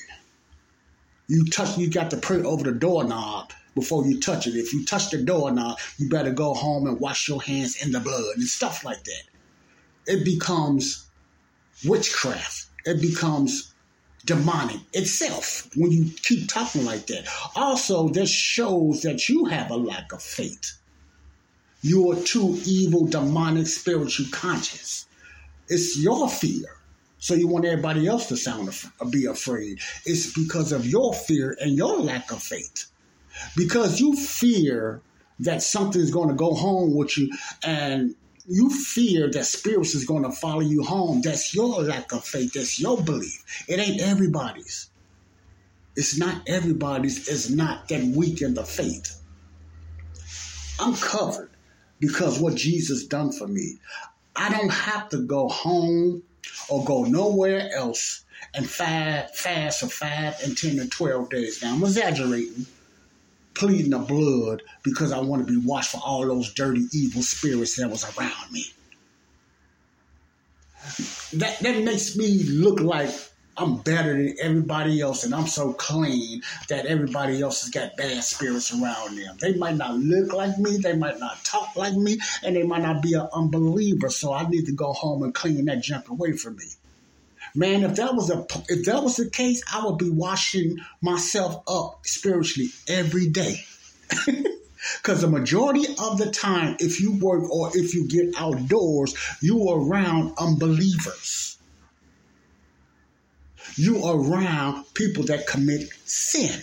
You 1.28 1.44
touch, 1.46 1.78
you 1.78 1.90
got 1.90 2.10
to 2.10 2.16
pray 2.16 2.42
over 2.42 2.64
the 2.64 2.72
doorknob 2.72 3.52
before 3.74 4.04
you 4.04 4.20
touch 4.20 4.46
it. 4.46 4.56
If 4.56 4.72
you 4.72 4.84
touch 4.84 5.10
the 5.10 5.22
doorknob, 5.22 5.78
you 5.98 6.08
better 6.08 6.32
go 6.32 6.54
home 6.54 6.86
and 6.86 6.98
wash 6.98 7.28
your 7.28 7.40
hands 7.42 7.82
in 7.82 7.92
the 7.92 8.00
blood 8.00 8.36
and 8.36 8.44
stuff 8.44 8.84
like 8.84 9.04
that. 9.04 9.22
It 10.06 10.24
becomes 10.24 11.06
witchcraft. 11.84 12.66
It 12.84 13.00
becomes 13.00 13.72
demonic 14.24 14.80
itself 14.92 15.70
when 15.76 15.92
you 15.92 16.10
keep 16.22 16.48
talking 16.48 16.84
like 16.84 17.06
that. 17.06 17.28
Also, 17.54 18.08
this 18.08 18.30
shows 18.30 19.02
that 19.02 19.28
you 19.28 19.46
have 19.46 19.70
a 19.70 19.76
lack 19.76 20.12
of 20.12 20.22
faith. 20.22 20.78
You 21.82 22.10
are 22.10 22.20
too 22.22 22.58
evil, 22.66 23.06
demonic, 23.06 23.66
spiritual 23.66 24.26
conscious. 24.32 25.06
It's 25.68 25.98
your 25.98 26.28
fear. 26.28 26.76
So 27.20 27.34
you 27.34 27.46
want 27.46 27.66
everybody 27.66 28.06
else 28.06 28.26
to 28.28 28.36
sound 28.36 28.70
uh, 29.00 29.04
be 29.04 29.26
afraid. 29.26 29.78
It's 30.06 30.32
because 30.32 30.72
of 30.72 30.86
your 30.86 31.12
fear 31.14 31.56
and 31.60 31.76
your 31.76 31.98
lack 31.98 32.32
of 32.32 32.42
faith. 32.42 32.86
Because 33.56 34.00
you 34.00 34.16
fear 34.16 35.02
that 35.40 35.62
something's 35.62 36.10
going 36.10 36.28
to 36.28 36.34
go 36.34 36.54
home 36.54 36.94
with 36.94 37.16
you 37.16 37.30
and 37.62 38.14
you 38.46 38.70
fear 38.70 39.30
that 39.30 39.44
spirits 39.44 39.94
is 39.94 40.06
going 40.06 40.22
to 40.22 40.32
follow 40.32 40.60
you 40.60 40.82
home. 40.82 41.20
That's 41.20 41.54
your 41.54 41.82
lack 41.82 42.12
of 42.12 42.24
faith. 42.24 42.54
That's 42.54 42.80
your 42.80 43.00
belief. 43.00 43.64
It 43.68 43.78
ain't 43.78 44.00
everybody's. 44.00 44.88
It's 45.96 46.18
not 46.18 46.48
everybody's. 46.48 47.28
It's 47.28 47.50
not 47.50 47.88
that 47.88 48.02
weak 48.02 48.40
in 48.40 48.54
the 48.54 48.64
faith. 48.64 49.20
I'm 50.80 50.94
covered 50.96 51.50
because 52.00 52.40
what 52.40 52.54
Jesus 52.54 53.04
done 53.04 53.30
for 53.30 53.46
me. 53.46 53.78
I 54.34 54.50
don't 54.50 54.72
have 54.72 55.10
to 55.10 55.18
go 55.18 55.48
home 55.48 56.22
or 56.68 56.84
go 56.84 57.04
nowhere 57.04 57.70
else 57.74 58.24
and 58.54 58.68
fast, 58.68 59.36
fast 59.36 59.80
for 59.80 59.88
five 59.88 60.36
and 60.44 60.56
ten 60.56 60.78
and 60.78 60.90
twelve 60.90 61.30
days. 61.30 61.62
Now 61.62 61.74
I'm 61.74 61.82
exaggerating 61.82 62.66
pleading 63.60 63.90
the 63.90 63.98
blood 63.98 64.62
because 64.82 65.12
I 65.12 65.20
want 65.20 65.46
to 65.46 65.52
be 65.52 65.60
washed 65.66 65.92
for 65.92 66.00
all 66.04 66.26
those 66.26 66.52
dirty, 66.54 66.86
evil 66.92 67.22
spirits 67.22 67.76
that 67.76 67.90
was 67.90 68.04
around 68.16 68.52
me. 68.52 68.64
That 71.34 71.58
that 71.60 71.84
makes 71.84 72.16
me 72.16 72.42
look 72.44 72.80
like 72.80 73.10
I'm 73.56 73.78
better 73.78 74.12
than 74.14 74.36
everybody 74.40 75.00
else 75.00 75.24
and 75.24 75.34
I'm 75.34 75.46
so 75.46 75.72
clean 75.72 76.42
that 76.68 76.86
everybody 76.86 77.42
else 77.42 77.62
has 77.62 77.70
got 77.70 77.96
bad 77.96 78.22
spirits 78.24 78.72
around 78.72 79.16
them. 79.16 79.36
They 79.40 79.54
might 79.54 79.76
not 79.76 79.96
look 79.96 80.32
like 80.32 80.58
me, 80.58 80.78
they 80.78 80.96
might 80.96 81.18
not 81.18 81.44
talk 81.44 81.76
like 81.76 81.94
me, 81.94 82.18
and 82.42 82.56
they 82.56 82.62
might 82.62 82.82
not 82.82 83.02
be 83.02 83.14
an 83.14 83.28
unbeliever. 83.32 84.08
So 84.08 84.32
I 84.32 84.48
need 84.48 84.66
to 84.66 84.72
go 84.72 84.92
home 84.92 85.22
and 85.22 85.34
clean 85.34 85.64
that 85.66 85.82
junk 85.82 86.08
away 86.08 86.32
from 86.32 86.56
me. 86.56 86.66
Man, 87.54 87.82
if 87.82 87.96
that 87.96 88.14
was 88.14 88.30
a 88.30 88.46
if 88.68 88.84
that 88.86 89.02
was 89.02 89.16
the 89.16 89.28
case, 89.28 89.62
I 89.72 89.84
would 89.84 89.98
be 89.98 90.10
washing 90.10 90.78
myself 91.02 91.62
up 91.66 92.06
spiritually 92.06 92.70
every 92.88 93.28
day. 93.28 93.64
Because 94.96 95.20
the 95.20 95.28
majority 95.28 95.86
of 95.98 96.18
the 96.18 96.30
time, 96.30 96.76
if 96.78 97.00
you 97.00 97.12
work 97.12 97.48
or 97.50 97.70
if 97.74 97.94
you 97.94 98.08
get 98.08 98.34
outdoors, 98.38 99.14
you 99.42 99.68
are 99.68 99.78
around 99.78 100.32
unbelievers. 100.38 101.58
You 103.80 104.06
around 104.06 104.84
people 104.92 105.24
that 105.24 105.46
commit 105.46 105.88
sin. 106.04 106.62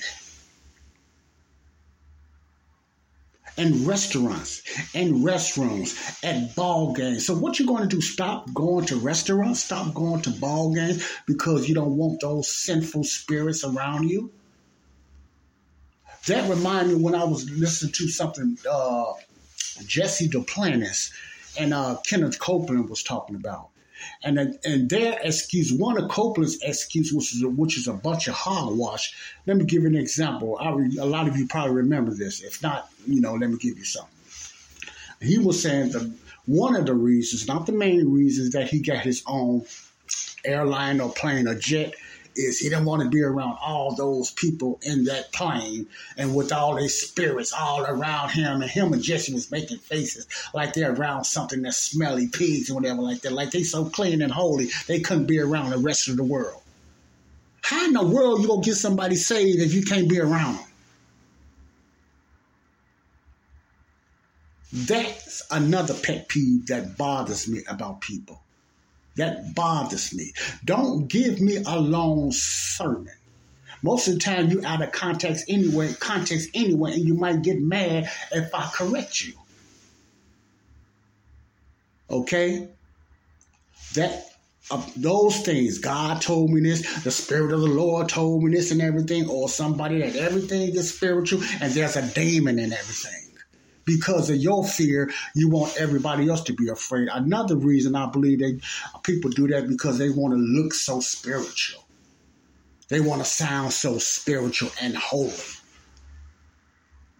and 3.59 3.87
restaurants 3.87 4.61
and 4.93 5.25
restrooms 5.25 6.23
at 6.23 6.55
ball 6.55 6.93
games. 6.93 7.25
So 7.25 7.33
what 7.33 7.59
you 7.59 7.65
going 7.65 7.81
to 7.81 7.87
do? 7.87 8.01
Stop 8.01 8.53
going 8.53 8.85
to 8.85 8.97
restaurants? 8.97 9.63
Stop 9.63 9.95
going 9.95 10.21
to 10.21 10.29
ball 10.29 10.75
games 10.75 11.03
because 11.25 11.67
you 11.67 11.73
don't 11.73 11.97
want 11.97 12.21
those 12.21 12.47
sinful 12.47 13.03
spirits 13.03 13.63
around 13.63 14.07
you? 14.07 14.31
That 16.27 16.47
reminded 16.47 16.97
me 16.97 17.03
when 17.03 17.15
I 17.15 17.23
was 17.23 17.49
listening 17.49 17.93
to 17.93 18.07
something 18.09 18.59
uh, 18.69 19.13
Jesse 19.87 20.29
Duplantis 20.29 21.11
and 21.57 21.73
uh, 21.73 21.97
Kenneth 22.05 22.37
Copeland 22.37 22.89
was 22.91 23.01
talking 23.01 23.35
about. 23.35 23.69
And 24.23 24.39
uh, 24.39 24.45
and 24.63 24.89
their 24.89 25.19
excuse, 25.21 25.71
one 25.71 25.97
of 25.97 26.09
Copeland's 26.09 26.57
excuse, 26.61 27.11
which 27.11 27.33
is 27.33 27.43
a, 27.43 27.49
which 27.49 27.77
is 27.77 27.87
a 27.87 27.93
bunch 27.93 28.27
of 28.27 28.35
hogwash. 28.35 29.15
Let 29.45 29.57
me 29.57 29.65
give 29.65 29.83
you 29.83 29.89
an 29.89 29.95
example. 29.95 30.57
I, 30.59 30.69
a 30.69 31.05
lot 31.05 31.27
of 31.27 31.37
you 31.37 31.47
probably 31.47 31.75
remember 31.75 32.13
this. 32.13 32.41
If 32.41 32.61
not, 32.61 32.89
you 33.05 33.21
know, 33.21 33.33
let 33.33 33.49
me 33.49 33.57
give 33.57 33.77
you 33.77 33.85
something. 33.85 34.13
He 35.21 35.37
was 35.37 35.61
saying 35.61 35.91
that 35.91 36.11
one 36.45 36.75
of 36.75 36.85
the 36.85 36.93
reasons, 36.93 37.47
not 37.47 37.65
the 37.65 37.71
main 37.71 38.11
reasons, 38.11 38.51
that 38.51 38.69
he 38.69 38.79
got 38.79 38.99
his 38.99 39.23
own 39.27 39.65
airline 40.45 41.01
or 41.01 41.11
plane 41.11 41.47
or 41.47 41.55
jet 41.55 41.93
is 42.37 42.59
he 42.59 42.69
didn't 42.69 42.85
want 42.85 43.01
to 43.01 43.09
be 43.09 43.21
around 43.21 43.57
all 43.61 43.95
those 43.95 44.31
people 44.31 44.79
in 44.83 45.05
that 45.05 45.31
plane 45.33 45.87
and 46.17 46.35
with 46.35 46.51
all 46.51 46.75
their 46.75 46.87
spirits 46.87 47.51
all 47.51 47.83
around 47.83 48.29
him 48.29 48.61
and 48.61 48.69
him 48.69 48.93
and 48.93 49.01
Jesse 49.01 49.33
was 49.33 49.51
making 49.51 49.79
faces 49.79 50.27
like 50.53 50.73
they're 50.73 50.93
around 50.93 51.23
something 51.23 51.61
that's 51.61 51.77
smelly 51.77 52.27
pigs 52.27 52.69
and 52.69 52.75
whatever 52.75 53.01
like 53.01 53.21
that. 53.21 53.31
Like 53.33 53.51
they 53.51 53.63
so 53.63 53.85
clean 53.85 54.21
and 54.21 54.31
holy 54.31 54.67
they 54.87 54.99
couldn't 54.99 55.25
be 55.25 55.39
around 55.39 55.71
the 55.71 55.77
rest 55.77 56.07
of 56.07 56.17
the 56.17 56.23
world. 56.23 56.61
How 57.61 57.85
in 57.85 57.93
the 57.93 58.05
world 58.05 58.41
you 58.41 58.47
gonna 58.47 58.61
get 58.61 58.75
somebody 58.75 59.15
saved 59.15 59.59
if 59.59 59.73
you 59.73 59.83
can't 59.83 60.09
be 60.09 60.19
around 60.19 60.55
them? 60.55 60.63
That's 64.71 65.41
another 65.49 65.93
pet 65.93 66.27
peeve 66.27 66.67
that 66.67 66.97
bothers 66.97 67.47
me 67.47 67.63
about 67.67 68.01
people. 68.01 68.41
That 69.17 69.55
bothers 69.55 70.13
me. 70.13 70.33
Don't 70.63 71.07
give 71.07 71.41
me 71.41 71.57
a 71.65 71.79
long 71.79 72.31
sermon. 72.31 73.13
Most 73.83 74.07
of 74.07 74.15
the 74.15 74.19
time, 74.19 74.49
you 74.49 74.63
out 74.65 74.81
of 74.81 74.91
context 74.91 75.45
anyway, 75.47 75.93
context 75.99 76.49
anyway, 76.53 76.93
and 76.93 77.05
you 77.05 77.13
might 77.13 77.41
get 77.41 77.61
mad 77.61 78.09
if 78.31 78.53
I 78.53 78.69
correct 78.73 79.23
you. 79.23 79.33
Okay, 82.09 82.67
that 83.95 84.25
uh, 84.71 84.85
those 84.95 85.41
things. 85.41 85.77
God 85.77 86.21
told 86.21 86.49
me 86.49 86.61
this. 86.61 87.03
The 87.03 87.11
Spirit 87.11 87.53
of 87.53 87.61
the 87.61 87.67
Lord 87.67 88.09
told 88.09 88.43
me 88.43 88.51
this, 88.51 88.71
and 88.71 88.81
everything. 88.81 89.29
Or 89.29 89.49
somebody 89.49 89.99
that 89.99 90.15
everything 90.15 90.75
is 90.75 90.93
spiritual, 90.93 91.41
and 91.61 91.71
there's 91.73 91.95
a 91.95 92.07
demon 92.13 92.59
in 92.59 92.73
everything 92.73 93.26
because 93.87 94.29
of 94.29 94.35
your 94.35 94.63
fear, 94.63 95.09
you 95.33 95.49
want 95.49 95.75
everybody 95.79 96.29
else 96.29 96.41
to 96.43 96.53
be 96.53 96.67
afraid. 96.69 97.07
Another 97.11 97.55
reason 97.55 97.95
I 97.95 98.11
believe 98.11 98.39
that 98.39 98.61
people 99.03 99.31
do 99.31 99.47
that 99.47 99.67
because 99.67 99.97
they 99.97 100.09
want 100.09 100.33
to 100.33 100.37
look 100.37 100.73
so 100.73 100.99
spiritual. 100.99 101.83
They 102.89 102.99
want 102.99 103.21
to 103.21 103.25
sound 103.25 103.73
so 103.73 103.97
spiritual 103.97 104.69
and 104.81 104.95
holy. 104.95 105.33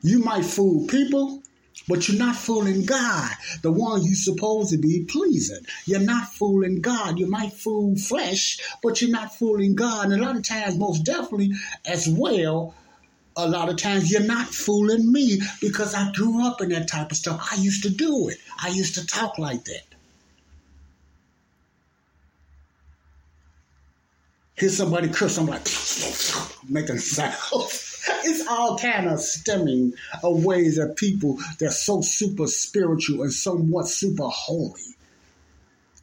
You 0.04 0.20
might 0.20 0.46
fool 0.46 0.86
people, 0.88 1.42
but 1.88 2.08
you're 2.08 2.20
not 2.20 2.36
fooling 2.36 2.86
God, 2.86 3.32
the 3.62 3.72
one 3.72 4.04
you're 4.04 4.16
supposed 4.16 4.72
to 4.72 4.78
be 4.78 5.06
pleasing. 5.06 5.66
You're 5.86 6.00
not 6.00 6.28
fooling 6.28 6.82
God. 6.82 7.18
You 7.18 7.30
might 7.30 7.54
fool 7.54 7.96
flesh, 7.96 8.60
but 8.84 9.02
you're 9.02 9.12
not 9.12 9.36
fooling 9.36 9.76
God. 9.76 10.12
And 10.12 10.22
a 10.22 10.26
lot 10.26 10.36
of 10.36 10.44
times, 10.44 10.78
most 10.78 11.06
definitely, 11.06 11.52
as 11.86 12.08
well, 12.08 12.76
a 13.38 13.47
lot 13.47 13.69
of 13.69 13.78
times 13.78 14.12
you're 14.12 14.21
not 14.21 14.47
fooling 14.47 15.12
me 15.12 15.39
because 15.62 15.93
I 15.93 16.12
grew 16.12 16.45
up 16.45 16.60
in 16.60 16.69
that 16.69 16.88
type 16.88 17.12
of 17.12 17.17
stuff. 17.17 17.47
I 17.52 17.56
used 17.56 17.84
to 17.84 17.89
do 17.89 18.30
it. 18.30 18.38
I 18.62 18.69
used 18.69 18.95
to 18.95 19.06
talk 19.06 19.38
like 19.38 19.63
that. 19.65 19.84
Hear 24.56 24.69
somebody 24.69 25.08
curse, 25.10 25.38
I'm 25.38 25.45
like 25.45 25.62
making 26.69 26.97
sounds. 26.97 27.84
It's 28.23 28.47
all 28.47 28.78
kind 28.78 29.10
of 29.10 29.19
stemming 29.19 29.93
of 30.23 30.43
ways 30.45 30.78
that 30.78 30.95
people 30.95 31.39
they're 31.60 31.71
so 31.71 32.02
super 32.02 32.47
spiritual 32.47 33.21
and 33.21 33.34
somewhat 33.34 33.88
super 33.88 34.28
holy 34.28 34.95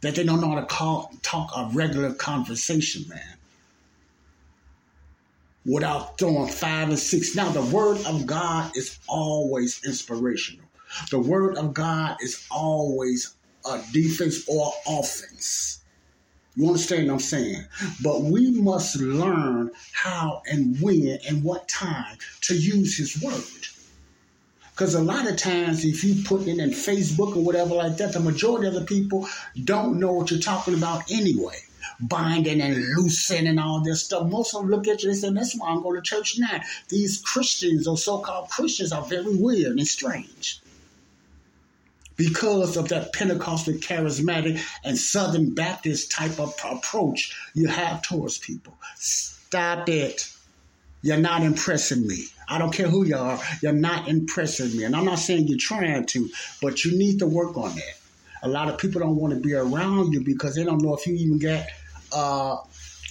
that 0.02 0.14
they 0.14 0.24
don't 0.24 0.40
know 0.40 0.50
how 0.50 0.60
to 0.60 0.66
call, 0.66 1.12
talk 1.22 1.50
a 1.56 1.70
regular 1.72 2.12
conversation, 2.12 3.08
man 3.08 3.36
without 5.66 6.18
throwing 6.18 6.48
five 6.48 6.88
and 6.88 6.98
six. 6.98 7.34
Now, 7.34 7.48
the 7.50 7.62
word 7.62 7.98
of 8.06 8.26
God 8.26 8.76
is 8.76 8.98
always 9.08 9.82
inspirational. 9.84 10.66
The 11.10 11.18
word 11.18 11.56
of 11.56 11.74
God 11.74 12.16
is 12.20 12.46
always 12.50 13.34
a 13.64 13.80
defense 13.92 14.46
or 14.48 14.72
offense. 14.86 15.80
You 16.56 16.68
understand 16.68 17.08
what 17.08 17.14
I'm 17.14 17.20
saying? 17.20 17.64
But 18.02 18.22
we 18.22 18.50
must 18.52 18.96
learn 18.96 19.70
how 19.92 20.42
and 20.46 20.80
when 20.80 21.18
and 21.26 21.42
what 21.42 21.66
time 21.68 22.16
to 22.42 22.54
use 22.54 22.96
his 22.96 23.20
word. 23.20 23.42
Because 24.70 24.94
a 24.94 25.02
lot 25.02 25.28
of 25.28 25.36
times, 25.36 25.84
if 25.84 26.04
you 26.04 26.22
put 26.24 26.42
it 26.42 26.58
in 26.58 26.70
Facebook 26.70 27.36
or 27.36 27.42
whatever 27.42 27.74
like 27.74 27.96
that, 27.96 28.12
the 28.12 28.20
majority 28.20 28.68
of 28.68 28.74
the 28.74 28.84
people 28.84 29.28
don't 29.64 29.98
know 29.98 30.12
what 30.12 30.30
you're 30.30 30.40
talking 30.40 30.74
about 30.74 31.10
anyway 31.10 31.56
binding 32.00 32.60
and 32.60 32.76
loosing 32.96 33.46
and 33.46 33.60
all 33.60 33.80
this 33.80 34.04
stuff. 34.04 34.28
Most 34.28 34.54
of 34.54 34.62
them 34.62 34.70
look 34.70 34.88
at 34.88 35.02
you 35.02 35.10
and 35.10 35.18
say, 35.18 35.30
that's 35.30 35.58
why 35.58 35.70
I'm 35.70 35.82
going 35.82 35.96
to 35.96 36.02
church 36.02 36.38
now. 36.38 36.60
These 36.88 37.20
Christians 37.22 37.86
or 37.86 37.96
so-called 37.96 38.50
Christians 38.50 38.92
are 38.92 39.02
very 39.02 39.34
weird 39.34 39.78
and 39.78 39.86
strange. 39.86 40.60
Because 42.16 42.76
of 42.76 42.88
that 42.90 43.12
Pentecostal 43.12 43.74
charismatic 43.74 44.60
and 44.84 44.96
Southern 44.96 45.54
Baptist 45.54 46.12
type 46.12 46.38
of 46.38 46.54
approach 46.64 47.36
you 47.54 47.66
have 47.66 48.02
towards 48.02 48.38
people. 48.38 48.74
Stop 48.96 49.88
it. 49.88 50.30
You're 51.02 51.16
not 51.18 51.42
impressing 51.42 52.06
me. 52.06 52.26
I 52.48 52.58
don't 52.58 52.72
care 52.72 52.88
who 52.88 53.04
you 53.04 53.16
are, 53.16 53.40
you're 53.62 53.72
not 53.72 54.08
impressing 54.08 54.76
me. 54.76 54.84
And 54.84 54.94
I'm 54.94 55.04
not 55.04 55.18
saying 55.18 55.48
you're 55.48 55.58
trying 55.58 56.06
to, 56.06 56.28
but 56.60 56.84
you 56.84 56.96
need 56.96 57.18
to 57.20 57.26
work 57.26 57.56
on 57.56 57.74
that. 57.74 57.98
A 58.42 58.48
lot 58.48 58.68
of 58.68 58.78
people 58.78 59.00
don't 59.00 59.16
want 59.16 59.32
to 59.32 59.40
be 59.40 59.54
around 59.54 60.12
you 60.12 60.22
because 60.22 60.54
they 60.54 60.64
don't 60.64 60.82
know 60.82 60.94
if 60.94 61.06
you 61.06 61.14
even 61.14 61.38
got 61.38 61.64
uh, 62.14 62.56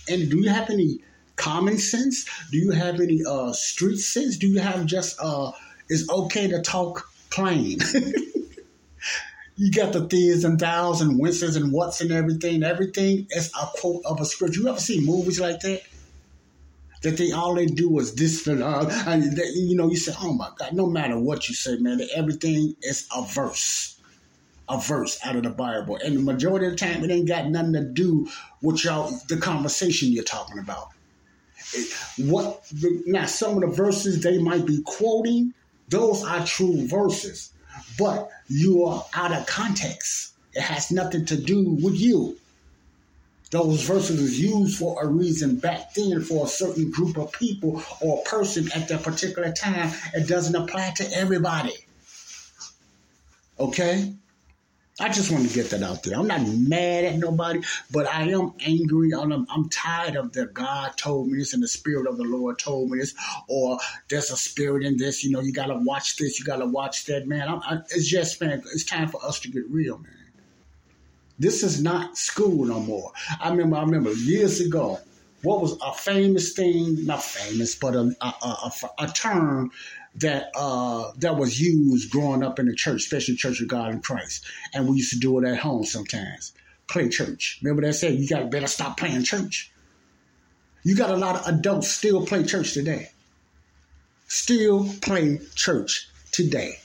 and 0.09 0.29
do 0.29 0.39
you 0.39 0.49
have 0.49 0.69
any 0.69 0.99
common 1.35 1.77
sense? 1.77 2.25
Do 2.51 2.57
you 2.57 2.71
have 2.71 2.99
any 2.99 3.21
uh, 3.27 3.53
street 3.53 3.97
sense? 3.97 4.37
Do 4.37 4.47
you 4.47 4.59
have 4.59 4.85
just 4.85 5.17
uh, 5.21 5.51
it's 5.89 6.09
okay 6.09 6.47
to 6.47 6.61
talk 6.61 7.07
plain? 7.29 7.79
you 9.55 9.71
got 9.71 9.93
the 9.93 10.05
things 10.07 10.43
and 10.43 10.59
thous 10.59 11.01
and 11.01 11.19
winces 11.19 11.55
and 11.55 11.71
whats 11.71 12.01
and 12.01 12.11
everything. 12.11 12.63
Everything 12.63 13.27
is 13.31 13.51
a 13.61 13.67
quote 13.75 14.03
of 14.05 14.19
a 14.19 14.25
scripture. 14.25 14.61
You 14.61 14.69
ever 14.69 14.79
see 14.79 15.05
movies 15.05 15.39
like 15.39 15.59
that? 15.61 15.81
That 17.01 17.17
they 17.17 17.33
all 17.33 17.53
they 17.53 17.65
do 17.65 17.99
is 17.99 18.15
this 18.15 18.47
and 18.47 18.63
uh, 18.63 18.89
and 19.07 19.35
they, 19.35 19.47
you 19.47 19.75
know 19.75 19.89
you 19.89 19.97
say, 19.97 20.13
oh 20.21 20.33
my 20.33 20.49
God, 20.57 20.71
no 20.71 20.85
matter 20.85 21.19
what 21.19 21.49
you 21.49 21.55
say, 21.55 21.75
man, 21.75 21.99
everything 22.15 22.77
is 22.81 23.07
a 23.13 23.23
verse 23.23 23.99
a 24.69 24.79
verse 24.79 25.19
out 25.23 25.35
of 25.35 25.43
the 25.43 25.49
Bible. 25.49 25.97
And 26.03 26.17
the 26.17 26.21
majority 26.21 26.67
of 26.67 26.71
the 26.73 26.77
time, 26.77 27.03
it 27.03 27.11
ain't 27.11 27.27
got 27.27 27.47
nothing 27.47 27.73
to 27.73 27.83
do 27.83 28.29
with 28.61 28.83
y'all, 28.83 29.11
the 29.27 29.37
conversation 29.37 30.11
you're 30.11 30.23
talking 30.23 30.59
about. 30.59 30.89
What 32.17 32.65
now? 33.05 33.25
Some 33.25 33.55
of 33.55 33.61
the 33.61 33.75
verses 33.75 34.21
they 34.21 34.37
might 34.37 34.65
be 34.65 34.81
quoting, 34.85 35.53
those 35.89 36.23
are 36.23 36.45
true 36.45 36.87
verses, 36.87 37.51
but 37.97 38.29
you 38.47 38.85
are 38.85 39.05
out 39.13 39.31
of 39.31 39.45
context. 39.47 40.33
It 40.53 40.61
has 40.61 40.91
nothing 40.91 41.25
to 41.25 41.37
do 41.37 41.77
with 41.81 41.95
you. 41.95 42.37
Those 43.49 43.83
verses 43.83 44.19
was 44.19 44.39
used 44.39 44.77
for 44.79 45.03
a 45.03 45.07
reason 45.07 45.57
back 45.57 45.93
then 45.93 46.21
for 46.21 46.45
a 46.45 46.49
certain 46.49 46.89
group 46.89 47.17
of 47.17 47.31
people 47.31 47.83
or 48.01 48.23
person 48.23 48.71
at 48.73 48.87
that 48.87 49.03
particular 49.03 49.51
time. 49.51 49.91
It 50.13 50.27
doesn't 50.27 50.55
apply 50.55 50.93
to 50.97 51.11
everybody. 51.13 51.75
Okay? 53.59 54.13
I 54.99 55.09
just 55.09 55.31
want 55.31 55.47
to 55.47 55.53
get 55.53 55.71
that 55.71 55.81
out 55.81 56.03
there. 56.03 56.17
I'm 56.17 56.27
not 56.27 56.47
mad 56.47 57.05
at 57.05 57.17
nobody, 57.17 57.61
but 57.91 58.05
I 58.07 58.29
am 58.29 58.53
angry. 58.59 59.11
I'm, 59.11 59.31
I'm 59.49 59.69
tired 59.69 60.15
of 60.15 60.33
the 60.33 60.45
God 60.45 60.95
told 60.97 61.29
me 61.29 61.39
this 61.39 61.53
and 61.55 61.63
the 61.63 61.67
Spirit 61.67 62.07
of 62.07 62.17
the 62.17 62.23
Lord 62.23 62.59
told 62.59 62.91
me 62.91 62.99
this, 62.99 63.15
or 63.47 63.79
there's 64.09 64.29
a 64.29 64.37
spirit 64.37 64.83
in 64.83 64.97
this. 64.97 65.23
You 65.23 65.31
know, 65.31 65.39
you 65.39 65.51
got 65.51 65.67
to 65.67 65.75
watch 65.75 66.17
this, 66.17 66.39
you 66.39 66.45
got 66.45 66.57
to 66.57 66.67
watch 66.67 67.05
that, 67.05 67.27
man. 67.27 67.47
I, 67.47 67.79
it's 67.89 68.07
just, 68.07 68.39
man, 68.39 68.61
it's 68.71 68.83
time 68.83 69.07
for 69.07 69.23
us 69.25 69.39
to 69.41 69.49
get 69.49 69.67
real, 69.67 69.97
man. 69.97 70.11
This 71.39 71.63
is 71.63 71.81
not 71.81 72.15
school 72.15 72.65
no 72.65 72.79
more. 72.79 73.11
I 73.41 73.49
remember, 73.49 73.77
I 73.77 73.81
remember 73.81 74.13
years 74.13 74.61
ago, 74.61 74.99
what 75.41 75.59
was 75.59 75.75
a 75.81 75.91
famous 75.93 76.53
thing, 76.53 77.03
not 77.05 77.23
famous, 77.23 77.75
but 77.75 77.95
a, 77.95 78.15
a, 78.21 78.27
a, 78.43 78.71
a 78.99 79.07
term 79.07 79.71
that 80.15 80.51
uh, 80.55 81.11
that 81.17 81.37
was 81.37 81.59
used 81.59 82.11
growing 82.11 82.43
up 82.43 82.59
in 82.59 82.67
the 82.67 82.75
church, 82.75 83.01
especially 83.01 83.35
Church 83.35 83.61
of 83.61 83.67
God 83.67 83.91
in 83.91 84.01
Christ. 84.01 84.45
And 84.73 84.87
we 84.87 84.97
used 84.97 85.13
to 85.13 85.19
do 85.19 85.39
it 85.39 85.45
at 85.45 85.57
home 85.57 85.83
sometimes. 85.83 86.53
Play 86.87 87.09
church. 87.09 87.59
Remember 87.61 87.81
that 87.81 87.93
said 87.93 88.15
you 88.15 88.27
got 88.27 88.51
better 88.51 88.67
stop 88.67 88.97
playing 88.97 89.23
church. 89.23 89.71
You 90.83 90.95
got 90.95 91.09
a 91.09 91.17
lot 91.17 91.35
of 91.35 91.47
adults 91.47 91.87
still 91.87 92.25
play 92.25 92.43
church 92.43 92.73
today. 92.73 93.09
Still 94.27 94.89
play 95.01 95.39
church 95.55 96.09
today. 96.31 96.79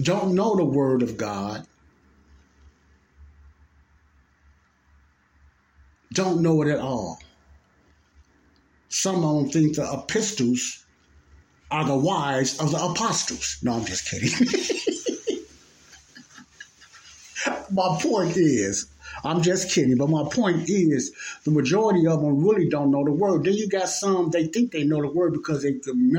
Don't 0.00 0.34
know 0.34 0.56
the 0.56 0.64
word 0.64 1.02
of 1.02 1.16
God. 1.16 1.66
Don't 6.12 6.42
know 6.42 6.62
it 6.62 6.68
at 6.68 6.80
all 6.80 7.20
some 8.88 9.24
of 9.24 9.36
them 9.36 9.50
think 9.50 9.76
the 9.76 9.92
epistles 9.92 10.84
are 11.70 11.84
the 11.84 11.96
wives 11.96 12.58
of 12.60 12.70
the 12.70 12.78
apostles. 12.78 13.58
No, 13.62 13.74
I'm 13.74 13.84
just 13.84 14.08
kidding. 14.08 14.30
my 17.72 17.98
point 18.00 18.36
is, 18.36 18.86
I'm 19.24 19.42
just 19.42 19.70
kidding, 19.70 19.96
but 19.96 20.08
my 20.08 20.24
point 20.30 20.68
is 20.68 21.12
the 21.44 21.50
majority 21.50 22.06
of 22.06 22.20
them 22.20 22.46
really 22.46 22.68
don't 22.68 22.90
know 22.90 23.04
the 23.04 23.12
word. 23.12 23.44
Then 23.44 23.54
you 23.54 23.68
got 23.68 23.88
some, 23.88 24.30
they 24.30 24.46
think 24.46 24.72
they 24.72 24.84
know 24.84 25.02
the 25.02 25.08
word 25.08 25.32
because 25.32 25.62
they 25.62 25.74
can 25.74 26.12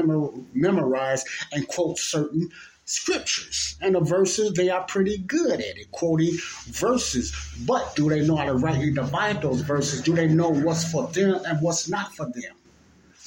memorize 0.53 1.25
and 1.51 1.67
quote 1.67 1.97
certain 1.97 2.49
scriptures 2.85 3.75
and 3.81 3.93
the 3.93 3.99
verses 3.99 4.51
they 4.53 4.71
are 4.71 4.83
pretty 4.85 5.19
good 5.19 5.59
at 5.59 5.77
it 5.77 5.91
quoting 5.91 6.35
verses 6.69 7.31
but 7.67 7.95
do 7.95 8.09
they 8.09 8.25
know 8.25 8.35
how 8.35 8.45
to 8.45 8.55
rightly 8.55 8.91
divide 8.91 9.39
those 9.43 9.61
verses 9.61 10.01
do 10.01 10.15
they 10.15 10.27
know 10.27 10.49
what's 10.49 10.91
for 10.91 11.05
them 11.09 11.39
and 11.45 11.61
what's 11.61 11.87
not 11.87 12.11
for 12.15 12.25
them 12.25 12.55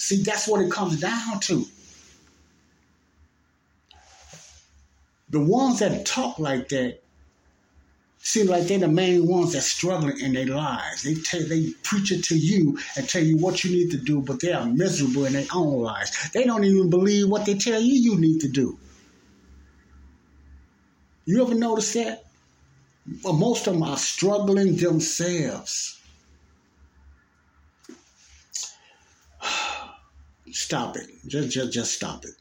see 0.02 0.22
that's 0.22 0.48
what 0.48 0.60
it 0.60 0.70
comes 0.70 0.98
down 1.00 1.38
to 1.38 1.64
the 5.30 5.40
ones 5.40 5.78
that 5.78 6.04
talk 6.04 6.38
like 6.38 6.68
that 6.68 6.98
seem 8.18 8.46
like 8.46 8.64
they're 8.64 8.78
the 8.78 8.88
main 8.88 9.26
ones 9.26 9.52
that's 9.52 9.66
struggling 9.66 10.18
in 10.20 10.32
their 10.32 10.46
lives. 10.46 11.02
They 11.02 11.14
tell, 11.14 11.42
they 11.42 11.70
preach 11.82 12.12
it 12.12 12.22
to 12.24 12.36
you 12.36 12.78
and 12.96 13.08
tell 13.08 13.22
you 13.22 13.36
what 13.38 13.64
you 13.64 13.70
need 13.70 13.90
to 13.92 13.96
do, 13.96 14.20
but 14.20 14.40
they 14.40 14.52
are 14.52 14.66
miserable 14.66 15.24
in 15.24 15.32
their 15.32 15.46
own 15.54 15.80
lives. 15.80 16.30
They 16.30 16.44
don't 16.44 16.64
even 16.64 16.90
believe 16.90 17.28
what 17.28 17.46
they 17.46 17.54
tell 17.54 17.80
you 17.80 17.94
you 17.94 18.20
need 18.20 18.40
to 18.42 18.48
do. 18.48 18.78
You 21.24 21.42
ever 21.42 21.54
notice 21.54 21.94
that? 21.94 22.24
Well, 23.24 23.32
most 23.32 23.66
of 23.66 23.74
them 23.74 23.82
are 23.84 23.96
struggling 23.96 24.76
themselves. 24.76 25.98
Stop 30.52 30.96
it. 30.96 31.08
Just, 31.26 31.50
just, 31.50 31.72
just 31.72 31.94
stop 31.94 32.24
it. 32.24 32.32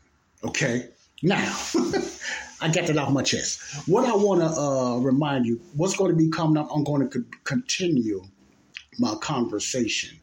Okay? 0.43 0.89
Now, 1.23 1.55
I 2.61 2.69
got 2.69 2.87
that 2.87 2.97
off 2.97 3.11
my 3.11 3.23
chest. 3.23 3.87
What 3.87 4.05
I 4.05 4.15
want 4.15 4.41
to 4.41 4.47
uh, 4.47 4.97
remind 4.97 5.45
you, 5.45 5.61
what's 5.75 5.95
going 5.95 6.11
to 6.11 6.17
be 6.17 6.29
coming 6.29 6.57
up, 6.57 6.69
I'm 6.73 6.83
going 6.83 7.07
to 7.07 7.19
co- 7.21 7.37
continue 7.43 8.23
my 8.99 9.15
conversation 9.15 10.19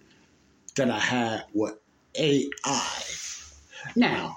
that 0.77 0.91
I 0.91 0.99
had 0.99 1.45
with 1.55 1.75
AI. 2.17 3.03
Now, 3.97 4.37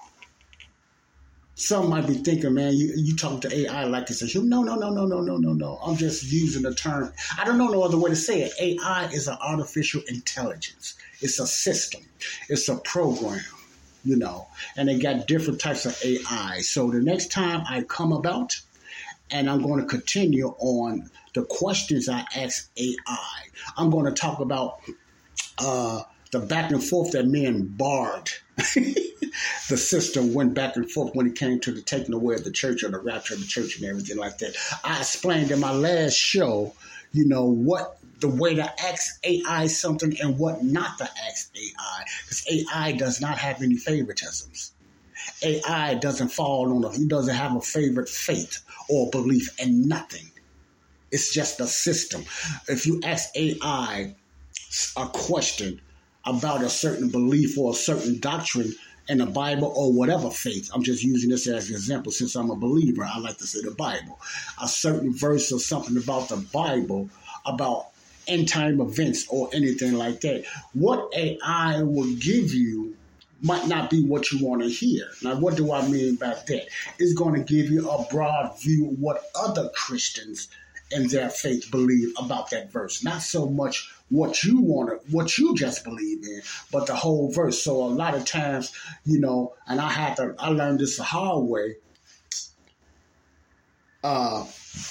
some 1.55 1.89
might 1.89 2.07
be 2.07 2.15
thinking, 2.15 2.53
man, 2.53 2.73
you, 2.73 2.93
you 2.95 3.15
talk 3.15 3.41
to 3.41 3.55
AI 3.55 3.83
like 3.85 4.09
it's 4.09 4.21
a 4.23 4.25
human. 4.25 4.49
No, 4.49 4.63
no, 4.63 4.75
no, 4.75 4.89
no, 4.89 5.05
no, 5.05 5.21
no, 5.21 5.37
no, 5.37 5.53
no. 5.53 5.79
I'm 5.83 5.95
just 5.95 6.23
using 6.31 6.63
the 6.63 6.73
term. 6.73 7.13
I 7.37 7.45
don't 7.45 7.57
know 7.57 7.67
no 7.67 7.83
other 7.83 7.99
way 7.99 8.09
to 8.09 8.15
say 8.15 8.41
it. 8.41 8.53
AI 8.59 9.05
is 9.13 9.27
an 9.27 9.37
artificial 9.41 10.01
intelligence. 10.07 10.95
It's 11.21 11.39
a 11.39 11.47
system. 11.47 12.01
It's 12.49 12.67
a 12.69 12.77
program 12.77 13.41
you 14.03 14.15
know, 14.15 14.47
and 14.75 14.89
they 14.89 14.97
got 14.97 15.27
different 15.27 15.59
types 15.59 15.85
of 15.85 15.97
AI. 16.03 16.59
So 16.61 16.89
the 16.89 17.01
next 17.01 17.31
time 17.31 17.63
I 17.69 17.83
come 17.83 18.11
about, 18.11 18.59
and 19.29 19.49
I'm 19.49 19.61
going 19.61 19.79
to 19.79 19.85
continue 19.85 20.47
on 20.57 21.09
the 21.33 21.43
questions 21.43 22.09
I 22.09 22.25
ask 22.35 22.69
AI. 22.77 23.43
I'm 23.77 23.89
going 23.89 24.05
to 24.05 24.11
talk 24.11 24.39
about 24.39 24.81
uh, 25.59 26.01
the 26.31 26.39
back 26.39 26.71
and 26.71 26.83
forth 26.83 27.11
that 27.11 27.27
me 27.27 27.45
and 27.45 27.77
Bard, 27.77 28.29
the 28.57 29.77
system, 29.77 30.33
went 30.33 30.53
back 30.53 30.75
and 30.75 30.89
forth 30.91 31.15
when 31.15 31.27
it 31.27 31.35
came 31.35 31.59
to 31.61 31.71
the 31.71 31.81
taking 31.81 32.13
away 32.13 32.35
of 32.35 32.43
the 32.43 32.51
church 32.51 32.83
or 32.83 32.89
the 32.89 32.99
rapture 32.99 33.35
of 33.35 33.39
the 33.39 33.47
church 33.47 33.77
and 33.77 33.85
everything 33.85 34.17
like 34.17 34.37
that. 34.39 34.55
I 34.83 34.99
explained 34.99 35.51
in 35.51 35.59
my 35.59 35.71
last 35.71 36.15
show, 36.15 36.73
you 37.13 37.27
know, 37.27 37.45
what 37.45 37.97
the 38.21 38.29
way 38.29 38.55
to 38.55 38.81
ask 38.83 39.19
AI 39.25 39.67
something 39.67 40.15
and 40.21 40.37
what 40.37 40.63
not 40.63 40.97
to 40.99 41.09
ask 41.27 41.51
AI. 41.57 42.05
Because 42.23 42.47
AI 42.49 42.91
does 42.93 43.19
not 43.19 43.37
have 43.37 43.61
any 43.61 43.75
favoritisms. 43.75 44.71
AI 45.43 45.95
doesn't 45.95 46.29
fall 46.29 46.75
on 46.75 46.83
a, 46.83 46.95
he 46.95 47.07
doesn't 47.07 47.35
have 47.35 47.55
a 47.55 47.61
favorite 47.61 48.09
faith 48.09 48.59
or 48.89 49.09
belief 49.09 49.49
and 49.59 49.87
nothing. 49.87 50.31
It's 51.11 51.33
just 51.33 51.59
a 51.59 51.67
system. 51.67 52.23
If 52.67 52.85
you 52.85 53.01
ask 53.03 53.35
AI 53.35 54.15
a 54.95 55.07
question 55.07 55.81
about 56.25 56.61
a 56.61 56.69
certain 56.69 57.09
belief 57.09 57.57
or 57.57 57.71
a 57.71 57.75
certain 57.75 58.19
doctrine 58.19 58.73
in 59.09 59.17
the 59.17 59.25
Bible 59.25 59.73
or 59.75 59.91
whatever 59.91 60.29
faith, 60.29 60.69
I'm 60.73 60.83
just 60.83 61.03
using 61.03 61.29
this 61.29 61.47
as 61.47 61.69
an 61.69 61.75
example 61.75 62.11
since 62.11 62.35
I'm 62.35 62.51
a 62.51 62.55
believer. 62.55 63.03
I 63.03 63.17
like 63.19 63.37
to 63.39 63.47
say 63.47 63.61
the 63.61 63.71
Bible. 63.71 64.19
A 64.61 64.67
certain 64.67 65.13
verse 65.13 65.51
or 65.51 65.59
something 65.59 65.97
about 65.97 66.29
the 66.29 66.37
Bible 66.37 67.09
about 67.45 67.90
end 68.27 68.49
time 68.49 68.79
events 68.81 69.27
or 69.29 69.49
anything 69.53 69.93
like 69.93 70.21
that. 70.21 70.45
What 70.73 71.13
AI 71.15 71.81
will 71.83 72.13
give 72.15 72.53
you 72.53 72.95
might 73.41 73.67
not 73.67 73.89
be 73.89 74.03
what 74.03 74.31
you 74.31 74.45
want 74.45 74.61
to 74.61 74.69
hear. 74.69 75.07
Now, 75.23 75.35
what 75.35 75.57
do 75.57 75.73
I 75.73 75.87
mean 75.87 76.15
by 76.15 76.29
that? 76.47 76.67
It's 76.99 77.13
going 77.13 77.35
to 77.35 77.41
give 77.41 77.71
you 77.71 77.89
a 77.89 78.05
broad 78.05 78.59
view 78.61 78.91
of 78.91 78.99
what 78.99 79.23
other 79.35 79.69
Christians 79.73 80.47
and 80.91 81.09
their 81.09 81.29
faith 81.29 81.71
believe 81.71 82.13
about 82.17 82.49
that 82.51 82.71
verse. 82.71 83.03
Not 83.03 83.21
so 83.21 83.49
much 83.49 83.91
what 84.09 84.43
you 84.43 84.61
want 84.61 84.89
to, 84.89 85.11
what 85.11 85.37
you 85.37 85.55
just 85.55 85.83
believe 85.83 86.23
in, 86.23 86.41
but 86.71 86.85
the 86.85 86.95
whole 86.95 87.31
verse. 87.31 87.61
So 87.61 87.77
a 87.77 87.85
lot 87.85 88.13
of 88.13 88.25
times, 88.25 88.73
you 89.05 89.19
know, 89.19 89.55
and 89.67 89.79
I 89.79 89.89
had 89.89 90.17
to, 90.17 90.35
I 90.37 90.49
learned 90.49 90.79
this 90.79 90.97
the 90.97 91.03
hard 91.03 91.45
way. 91.45 91.77
Uh, 94.03 94.45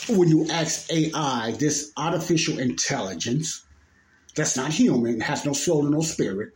when 0.09 0.29
you 0.29 0.47
ask 0.51 0.93
AI, 0.93 1.55
this 1.59 1.93
artificial 1.97 2.59
intelligence 2.59 3.64
that's 4.35 4.57
not 4.57 4.71
human, 4.71 5.21
has 5.21 5.45
no 5.45 5.53
soul 5.53 5.83
and 5.83 5.95
no 5.95 6.03
spirit, 6.03 6.51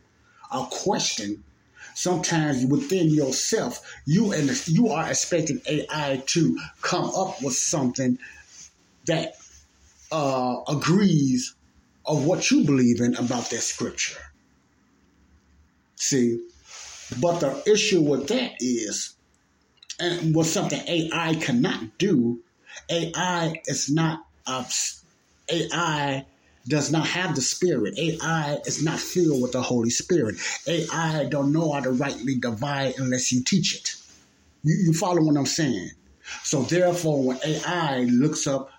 a 0.51 0.65
question, 0.69 1.43
sometimes 1.95 2.65
within 2.65 3.09
yourself, 3.09 3.81
you 4.05 4.31
and 4.31 4.49
you 4.67 4.89
are 4.89 5.09
expecting 5.09 5.61
AI 5.67 6.23
to 6.27 6.57
come 6.81 7.05
up 7.15 7.41
with 7.41 7.53
something 7.53 8.17
that 9.05 9.33
uh, 10.11 10.57
agrees 10.67 11.55
of 12.05 12.25
what 12.25 12.51
you 12.51 12.63
believe 12.63 13.01
in 13.01 13.15
about 13.15 13.49
that 13.49 13.61
scripture. 13.61 14.21
See, 15.95 16.39
but 17.19 17.39
the 17.39 17.63
issue 17.71 18.01
with 18.01 18.27
that 18.27 18.53
is, 18.59 19.15
and 19.99 20.35
what 20.35 20.45
something 20.45 20.81
AI 20.87 21.35
cannot 21.35 21.97
do 21.97 22.41
AI 22.89 23.61
is 23.65 23.89
not 23.89 24.19
uh, 24.47 24.63
AI 25.49 26.25
does 26.67 26.91
not 26.91 27.07
have 27.07 27.35
the 27.35 27.41
spirit. 27.41 27.97
AI 27.97 28.57
is 28.65 28.83
not 28.83 28.99
filled 28.99 29.41
with 29.41 29.51
the 29.51 29.61
Holy 29.61 29.89
Spirit. 29.89 30.35
AI 30.67 31.25
don't 31.29 31.51
know 31.53 31.71
how 31.71 31.79
to 31.79 31.91
rightly 31.91 32.35
divide 32.35 32.95
unless 32.97 33.31
you 33.31 33.43
teach 33.43 33.75
it. 33.75 33.95
You, 34.63 34.75
you 34.87 34.93
follow 34.93 35.21
what 35.21 35.37
I'm 35.37 35.45
saying? 35.45 35.91
So 36.43 36.63
therefore, 36.63 37.23
when 37.23 37.39
AI 37.45 37.99
looks 38.05 38.47
up 38.47 38.71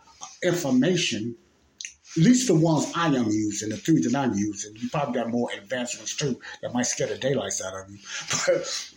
information, 0.43 1.37
at 2.17 2.23
least 2.23 2.49
the 2.49 2.55
ones 2.55 2.91
I 2.97 3.07
am 3.07 3.27
using, 3.27 3.69
the 3.69 3.77
three 3.77 4.03
that 4.03 4.15
I'm 4.15 4.35
using, 4.35 4.75
you 4.77 4.89
probably 4.91 5.21
got 5.21 5.31
more 5.31 5.49
advanced 5.57 5.99
ones 5.99 6.17
too 6.17 6.41
that 6.63 6.73
might 6.73 6.87
scare 6.87 7.07
the 7.07 7.19
daylights 7.19 7.63
out 7.63 7.75
of 7.75 7.91
you. 7.91 7.99
But 8.47 8.91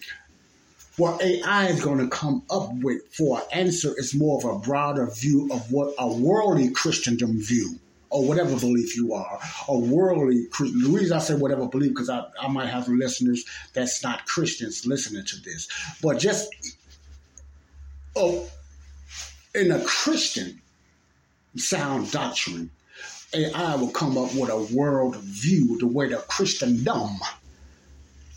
what 1.00 1.22
AI 1.22 1.68
is 1.68 1.82
going 1.82 2.00
to 2.00 2.08
come 2.10 2.44
up 2.50 2.74
with 2.74 3.02
for 3.16 3.40
an 3.40 3.46
answer 3.52 3.94
is 3.98 4.14
more 4.14 4.38
of 4.38 4.44
a 4.44 4.60
broader 4.60 5.08
view 5.08 5.50
of 5.52 5.72
what 5.72 5.96
a 5.98 6.08
worldly 6.12 6.70
Christendom 6.72 7.42
view 7.42 7.80
or 8.10 8.28
whatever 8.28 8.60
belief 8.60 8.98
you 8.98 9.14
are, 9.14 9.40
a 9.70 9.78
worldly 9.78 10.48
Christian. 10.52 10.82
The 10.84 10.90
reason 10.90 11.16
I 11.16 11.20
say 11.22 11.36
whatever 11.36 11.68
belief 11.68 11.92
because 11.92 12.10
I, 12.10 12.26
I 12.42 12.50
might 12.50 12.68
have 12.68 12.90
listeners 12.90 13.46
that's 13.74 14.04
not 14.04 14.26
Christians 14.26 14.86
listening 14.86 15.24
to 15.26 15.42
this, 15.42 15.70
but 16.02 16.20
just 16.20 16.50
oh, 18.18 18.46
in 19.56 19.72
a 19.72 19.82
Christian 19.86 20.62
sound 21.56 22.12
doctrine, 22.12 22.72
AI 23.34 23.76
will 23.76 23.92
come 23.92 24.18
up 24.18 24.36
with 24.36 24.50
a 24.50 24.76
world 24.76 25.16
view, 25.18 25.78
the 25.78 25.88
way 25.88 26.10
the 26.10 26.18
Christendom 26.18 27.20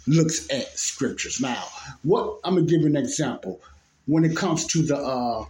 looks 0.06 0.50
at 0.50 0.78
scriptures. 0.78 1.40
Now, 1.40 1.64
what 2.02 2.38
I'm 2.44 2.54
gonna 2.54 2.66
give 2.66 2.80
you 2.80 2.86
an 2.86 2.96
example 2.96 3.60
when 4.06 4.24
it 4.24 4.36
comes 4.36 4.66
to 4.68 4.82
the 4.82 4.96
uh, 4.96 5.44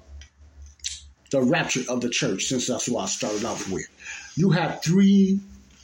the 1.30 1.40
rapture 1.40 1.82
of 1.88 2.00
the 2.00 2.10
church, 2.10 2.44
since 2.44 2.66
that's 2.66 2.88
what 2.88 3.04
I 3.04 3.06
started 3.06 3.44
off 3.44 3.70
with. 3.70 3.86
You 4.36 4.50
have 4.50 4.82
three 4.82 5.40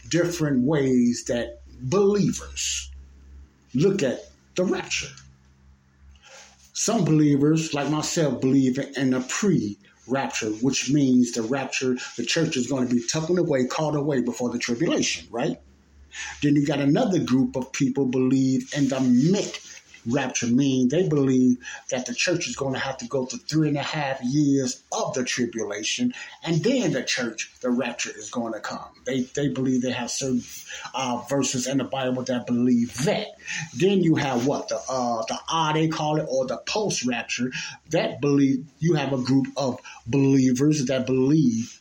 different 0.09 0.65
ways 0.65 1.25
that 1.25 1.61
believers 1.81 2.91
look 3.75 4.03
at 4.03 4.31
the 4.55 4.65
rapture. 4.65 5.09
Some 6.75 7.05
believers, 7.05 7.75
like 7.75 7.91
myself, 7.91 8.41
believe 8.41 8.79
in 8.97 9.15
a 9.15 9.21
pre 9.21 9.79
rapture, 10.07 10.51
which 10.51 10.91
means 10.91 11.33
the 11.33 11.43
rapture, 11.43 11.97
the 12.17 12.25
church 12.25 12.57
is 12.57 12.67
going 12.67 12.89
to 12.89 12.95
be 12.95 13.03
tucked 13.07 13.31
away, 13.31 13.67
called 13.67 13.97
away 13.97 14.23
before 14.23 14.51
the 14.51 14.59
tribulation, 14.59 15.27
right? 15.31 15.59
Then 16.43 16.57
you 16.57 16.67
got 16.67 16.81
another 16.81 17.19
group 17.19 17.57
of 17.57 17.73
people 17.73 18.07
believe 18.07 18.73
in 18.77 18.89
the 18.89 19.01
mid 19.01 19.59
rapture 20.07 20.47
mean 20.47 20.89
they 20.89 21.09
believe 21.09 21.59
that 21.91 22.07
the 22.07 22.15
church 22.15 22.49
is 22.49 22.57
going 22.57 22.75
to 22.75 22.81
have 22.81 22.97
to 22.99 23.07
go 23.07 23.27
through 23.27 23.41
three 23.41 23.69
and 23.69 23.77
a 23.77 23.83
half 23.83 24.23
years 24.23 24.83
of 24.93 25.15
the 25.15 25.25
tribulation 25.25 26.13
and 26.45 26.63
then 26.63 26.93
the 26.93 27.03
church 27.03 27.53
the 27.61 27.71
rapture 27.71 28.11
is 28.17 28.31
going 28.31 28.53
to 28.53 28.61
come. 28.61 28.89
They 29.05 29.23
they 29.35 29.49
believe 29.49 29.83
they 29.83 29.93
have 29.93 30.11
certain 30.11 30.43
uh, 30.95 31.23
verses 31.29 31.67
in 31.67 31.79
the 31.79 31.85
bible 31.85 32.23
that 32.25 32.47
believe 32.47 32.97
that. 33.05 33.29
Then 33.77 34.03
you 34.03 34.15
have 34.17 34.47
what 34.47 34.69
the 34.69 34.77
uh 34.89 35.23
the 35.29 35.39
ah 35.49 35.73
they 35.73 35.89
call 35.89 36.19
it 36.19 36.27
or 36.29 36.47
the 36.47 36.59
post 36.59 37.05
rapture 37.05 37.51
that 37.91 38.21
believe 38.21 38.67
you 38.79 38.95
have 38.95 39.13
a 39.13 39.19
group 39.19 39.47
of 39.57 39.81
believers 40.07 40.87
that 40.87 41.07
believe 41.07 41.81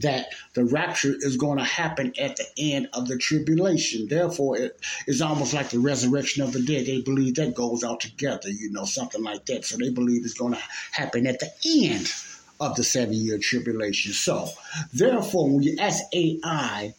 that 0.00 0.28
the 0.54 0.64
rapture 0.64 1.14
is 1.18 1.36
going 1.36 1.58
to 1.58 1.64
happen 1.64 2.12
at 2.18 2.36
the 2.36 2.46
end 2.58 2.88
of 2.92 3.08
the 3.08 3.16
tribulation. 3.18 4.08
Therefore, 4.08 4.56
it 4.56 4.80
is 5.06 5.22
almost 5.22 5.54
like 5.54 5.70
the 5.70 5.78
resurrection 5.78 6.42
of 6.42 6.52
the 6.52 6.62
dead. 6.62 6.86
They 6.86 7.00
believe 7.00 7.36
that 7.36 7.54
goes 7.54 7.84
out 7.84 8.00
together, 8.00 8.48
you 8.48 8.70
know, 8.70 8.84
something 8.84 9.22
like 9.22 9.46
that. 9.46 9.64
So 9.64 9.76
they 9.76 9.90
believe 9.90 10.24
it's 10.24 10.34
going 10.34 10.54
to 10.54 10.62
happen 10.92 11.26
at 11.26 11.40
the 11.40 11.88
end 11.88 12.12
of 12.60 12.74
the 12.76 12.84
seven 12.84 13.14
year 13.14 13.38
tribulation. 13.38 14.12
So, 14.12 14.48
therefore, 14.92 15.48
when 15.50 15.62
you 15.62 15.76
ask 15.78 16.02
AI 16.12 16.94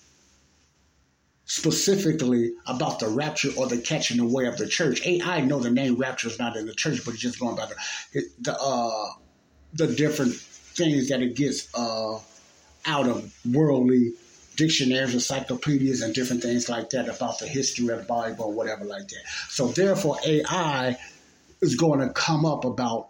specifically 1.45 2.53
about 2.65 2.99
the 2.99 3.07
rapture 3.07 3.49
or 3.57 3.67
the 3.67 3.77
catching 3.77 4.19
away 4.19 4.45
of 4.45 4.57
the 4.57 4.67
church, 4.67 5.05
AI 5.05 5.41
know 5.41 5.59
the 5.59 5.71
name 5.71 5.95
rapture 5.95 6.27
is 6.27 6.39
not 6.39 6.55
in 6.55 6.65
the 6.65 6.73
church, 6.73 7.03
but 7.05 7.13
it's 7.13 7.23
just 7.23 7.39
going 7.39 7.55
by 7.55 7.67
the 8.13 8.23
the 8.41 8.57
uh, 8.59 9.09
the 9.73 9.87
different 9.87 10.33
things 10.33 11.09
that 11.09 11.21
it 11.21 11.35
gets 11.35 11.73
uh, 11.73 12.19
out 12.87 13.07
of 13.07 13.33
worldly 13.45 14.13
dictionaries, 14.55 15.13
encyclopedias, 15.13 16.01
and 16.01 16.13
different 16.13 16.41
things 16.41 16.67
like 16.67 16.89
that 16.89 17.07
about 17.07 17.39
the 17.39 17.47
history 17.47 17.89
of 17.89 18.07
Bible 18.07 18.45
or 18.45 18.53
whatever 18.53 18.83
like 18.85 19.07
that. 19.07 19.21
So 19.49 19.67
therefore, 19.67 20.17
AI 20.25 20.97
is 21.61 21.75
going 21.75 21.99
to 21.99 22.09
come 22.09 22.45
up 22.45 22.65
about 22.65 23.09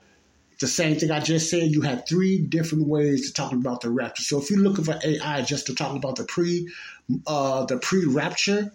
the 0.59 0.67
same 0.67 0.97
thing 0.97 1.11
I 1.11 1.19
just 1.19 1.49
said. 1.49 1.71
You 1.71 1.81
have 1.81 2.07
three 2.07 2.39
different 2.39 2.87
ways 2.87 3.27
to 3.27 3.33
talk 3.33 3.53
about 3.53 3.81
the 3.81 3.89
rapture. 3.89 4.23
So 4.23 4.41
if 4.41 4.49
you're 4.49 4.59
looking 4.59 4.83
for 4.83 4.99
AI 5.03 5.41
just 5.43 5.67
to 5.67 5.75
talk 5.75 5.95
about 5.95 6.17
the 6.17 6.25
pre, 6.25 6.69
uh, 7.25 7.65
the 7.65 7.77
pre-rapture, 7.77 8.71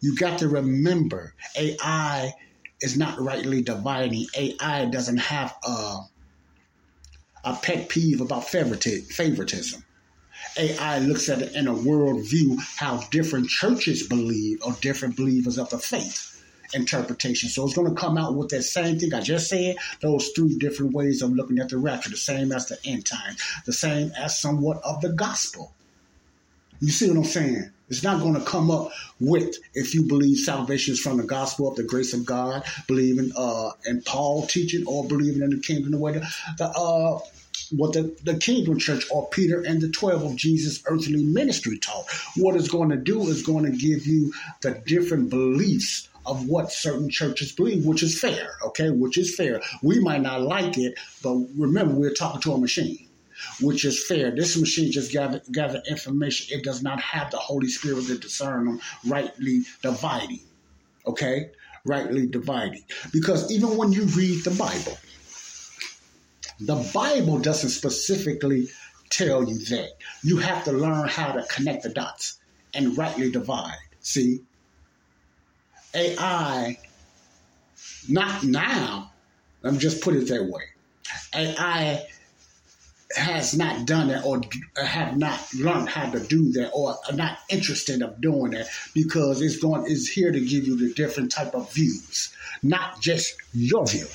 you 0.00 0.16
got 0.16 0.38
to 0.38 0.48
remember 0.48 1.34
AI 1.56 2.32
is 2.80 2.96
not 2.96 3.20
rightly 3.20 3.62
dividing. 3.62 4.26
AI 4.36 4.86
doesn't 4.86 5.18
have 5.18 5.54
a, 5.62 5.98
a 7.44 7.54
pet 7.62 7.88
peeve 7.88 8.20
about 8.20 8.44
favoritism. 8.46 9.84
AI 10.58 10.98
looks 11.00 11.28
at 11.28 11.42
it 11.42 11.54
in 11.54 11.66
a 11.66 11.74
world 11.74 12.24
view 12.28 12.58
how 12.76 12.98
different 13.10 13.48
churches 13.48 14.06
believe 14.06 14.62
or 14.62 14.72
different 14.80 15.16
believers 15.16 15.58
of 15.58 15.70
the 15.70 15.78
faith 15.78 16.26
interpretation. 16.72 17.48
So 17.48 17.64
it's 17.64 17.74
going 17.74 17.92
to 17.92 18.00
come 18.00 18.16
out 18.16 18.34
with 18.34 18.50
that 18.50 18.62
same 18.62 18.98
thing 18.98 19.12
I 19.12 19.20
just 19.20 19.48
said, 19.48 19.76
those 20.00 20.28
three 20.28 20.56
different 20.56 20.92
ways 20.92 21.22
of 21.22 21.32
looking 21.32 21.58
at 21.58 21.68
the 21.68 21.78
rapture, 21.78 22.10
the 22.10 22.16
same 22.16 22.52
as 22.52 22.66
the 22.66 22.78
end 22.84 23.06
time, 23.06 23.36
the 23.66 23.72
same 23.72 24.12
as 24.16 24.38
somewhat 24.38 24.80
of 24.84 25.00
the 25.00 25.10
gospel. 25.10 25.72
You 26.80 26.90
see 26.90 27.08
what 27.08 27.18
I'm 27.18 27.24
saying? 27.24 27.70
It's 27.88 28.04
not 28.04 28.22
going 28.22 28.34
to 28.34 28.40
come 28.40 28.70
up 28.70 28.90
with 29.18 29.56
if 29.74 29.94
you 29.94 30.04
believe 30.04 30.38
salvation 30.38 30.92
is 30.92 31.00
from 31.00 31.16
the 31.16 31.24
gospel 31.24 31.68
of 31.68 31.76
the 31.76 31.82
grace 31.82 32.14
of 32.14 32.24
God, 32.24 32.62
believing 32.86 33.32
uh, 33.36 33.72
in 33.84 34.00
Paul 34.02 34.46
teaching, 34.46 34.86
or 34.86 35.06
believing 35.06 35.42
in 35.42 35.50
the 35.50 35.60
kingdom 35.60 35.98
way 35.98 36.12
the, 36.12 36.20
the 36.56 36.66
uh, 36.66 37.18
what 37.70 37.92
the, 37.92 38.16
the 38.24 38.36
kingdom 38.36 38.78
church 38.78 39.06
or 39.10 39.28
Peter 39.28 39.62
and 39.62 39.80
the 39.80 39.88
12 39.88 40.24
of 40.24 40.36
Jesus' 40.36 40.82
earthly 40.86 41.22
ministry 41.22 41.78
taught. 41.78 42.06
What 42.36 42.56
it's 42.56 42.68
going 42.68 42.90
to 42.90 42.96
do 42.96 43.28
is 43.28 43.42
going 43.42 43.64
to 43.64 43.76
give 43.76 44.06
you 44.06 44.32
the 44.62 44.82
different 44.86 45.30
beliefs 45.30 46.08
of 46.26 46.46
what 46.46 46.72
certain 46.72 47.08
churches 47.08 47.52
believe, 47.52 47.84
which 47.84 48.02
is 48.02 48.20
fair, 48.20 48.56
okay, 48.66 48.90
which 48.90 49.16
is 49.18 49.34
fair. 49.34 49.60
We 49.82 50.00
might 50.00 50.22
not 50.22 50.42
like 50.42 50.76
it, 50.78 50.98
but 51.22 51.34
remember, 51.56 51.94
we're 51.94 52.14
talking 52.14 52.40
to 52.42 52.52
a 52.52 52.58
machine, 52.58 53.08
which 53.60 53.84
is 53.84 54.04
fair. 54.04 54.30
This 54.30 54.56
machine 54.58 54.92
just 54.92 55.12
gather, 55.12 55.40
gather 55.50 55.82
information. 55.88 56.58
It 56.58 56.64
does 56.64 56.82
not 56.82 57.00
have 57.00 57.30
the 57.30 57.38
Holy 57.38 57.68
Spirit 57.68 58.06
to 58.06 58.18
discern 58.18 58.66
them, 58.66 58.80
rightly 59.06 59.62
dividing, 59.82 60.40
okay, 61.06 61.50
rightly 61.84 62.26
dividing. 62.26 62.84
Because 63.12 63.50
even 63.50 63.76
when 63.76 63.92
you 63.92 64.04
read 64.04 64.44
the 64.44 64.50
Bible, 64.50 64.98
the 66.60 66.90
Bible 66.92 67.38
doesn't 67.38 67.70
specifically 67.70 68.68
tell 69.08 69.48
you 69.48 69.58
that. 69.58 69.90
You 70.22 70.38
have 70.38 70.64
to 70.64 70.72
learn 70.72 71.08
how 71.08 71.32
to 71.32 71.42
connect 71.44 71.82
the 71.82 71.88
dots 71.88 72.38
and 72.74 72.96
rightly 72.96 73.30
divide. 73.30 73.78
See, 74.00 74.40
AI, 75.94 76.78
not 78.08 78.44
now, 78.44 79.12
let 79.62 79.72
me 79.72 79.78
just 79.78 80.02
put 80.02 80.14
it 80.14 80.28
that 80.28 80.44
way. 80.44 80.62
AI 81.34 82.06
has 83.16 83.56
not 83.56 83.86
done 83.86 84.08
that 84.08 84.24
or 84.24 84.40
have 84.76 85.16
not 85.16 85.40
learned 85.54 85.88
how 85.88 86.08
to 86.10 86.20
do 86.20 86.52
that 86.52 86.70
or 86.72 86.94
are 87.08 87.16
not 87.16 87.38
interested 87.48 88.02
of 88.02 88.20
doing 88.20 88.52
that 88.52 88.68
because 88.94 89.42
it's 89.42 89.58
going 89.58 89.84
is 89.90 90.08
here 90.08 90.30
to 90.30 90.38
give 90.38 90.64
you 90.64 90.76
the 90.76 90.94
different 90.94 91.32
type 91.32 91.54
of 91.54 91.72
views, 91.72 92.32
not 92.62 93.00
just 93.00 93.34
your 93.52 93.84
view. 93.86 94.06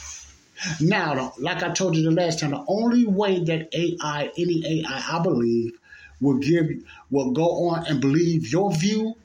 Now, 0.79 1.33
like 1.37 1.63
I 1.63 1.71
told 1.71 1.95
you 1.95 2.03
the 2.03 2.11
last 2.11 2.39
time, 2.39 2.51
the 2.51 2.63
only 2.67 3.05
way 3.05 3.43
that 3.43 3.69
AI, 3.73 4.31
any 4.37 4.83
AI, 4.83 5.03
I 5.17 5.21
believe, 5.21 5.73
will 6.21 6.37
give 6.37 6.69
will 7.11 7.31
go 7.31 7.67
on 7.69 7.85
and 7.87 7.99
believe 7.99 8.51
your 8.51 8.71
view 8.71 9.15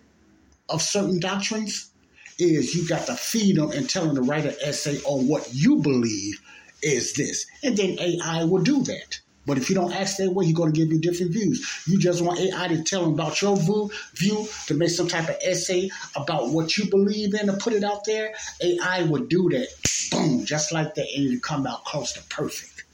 of 0.69 0.83
certain 0.83 1.21
doctrines 1.21 1.91
is 2.39 2.75
you 2.75 2.89
got 2.89 3.07
to 3.07 3.15
feed 3.15 3.57
them 3.57 3.71
and 3.73 3.89
tell 3.89 4.07
them 4.07 4.17
to 4.17 4.23
write 4.23 4.47
an 4.47 4.55
essay 4.63 4.99
on 5.05 5.29
what 5.29 5.53
you 5.53 5.77
believe 5.77 6.41
is 6.83 7.13
this, 7.13 7.47
and 7.63 7.77
then 7.77 7.99
AI 7.99 8.45
will 8.45 8.63
do 8.63 8.83
that. 8.85 9.21
But 9.47 9.59
if 9.59 9.69
you 9.69 9.75
don't 9.75 9.93
ask 9.93 10.19
that 10.19 10.33
way, 10.33 10.45
he's 10.45 10.55
going 10.55 10.73
to 10.73 10.79
give 10.79 10.93
you 10.93 11.01
different 11.01 11.33
views. 11.33 11.85
You 11.87 11.99
just 11.99 12.21
want 12.21 12.39
AI 12.39 12.69
to 12.69 12.83
tell 12.83 13.05
him 13.05 13.15
about 13.15 13.41
your 13.41 13.57
view, 13.57 13.91
view 14.15 14.47
to 14.67 14.75
make 14.75 14.91
some 14.91 15.09
type 15.09 15.29
of 15.29 15.37
essay 15.43 15.91
about 16.15 16.51
what 16.51 16.77
you 16.77 16.91
believe 16.91 17.35
in 17.35 17.47
to 17.47 17.55
put 17.55 17.73
it 17.73 17.83
out 17.83 18.05
there. 18.05 18.35
AI 18.63 19.03
would 19.03 19.29
do 19.29 19.49
that, 19.51 19.69
boom, 20.11 20.45
just 20.45 20.73
like 20.73 20.95
that, 20.95 21.07
and 21.17 21.27
it'll 21.27 21.41
come 21.41 21.67
out 21.67 21.85
close 21.85 22.13
to 22.13 22.23
perfect. 22.25 22.85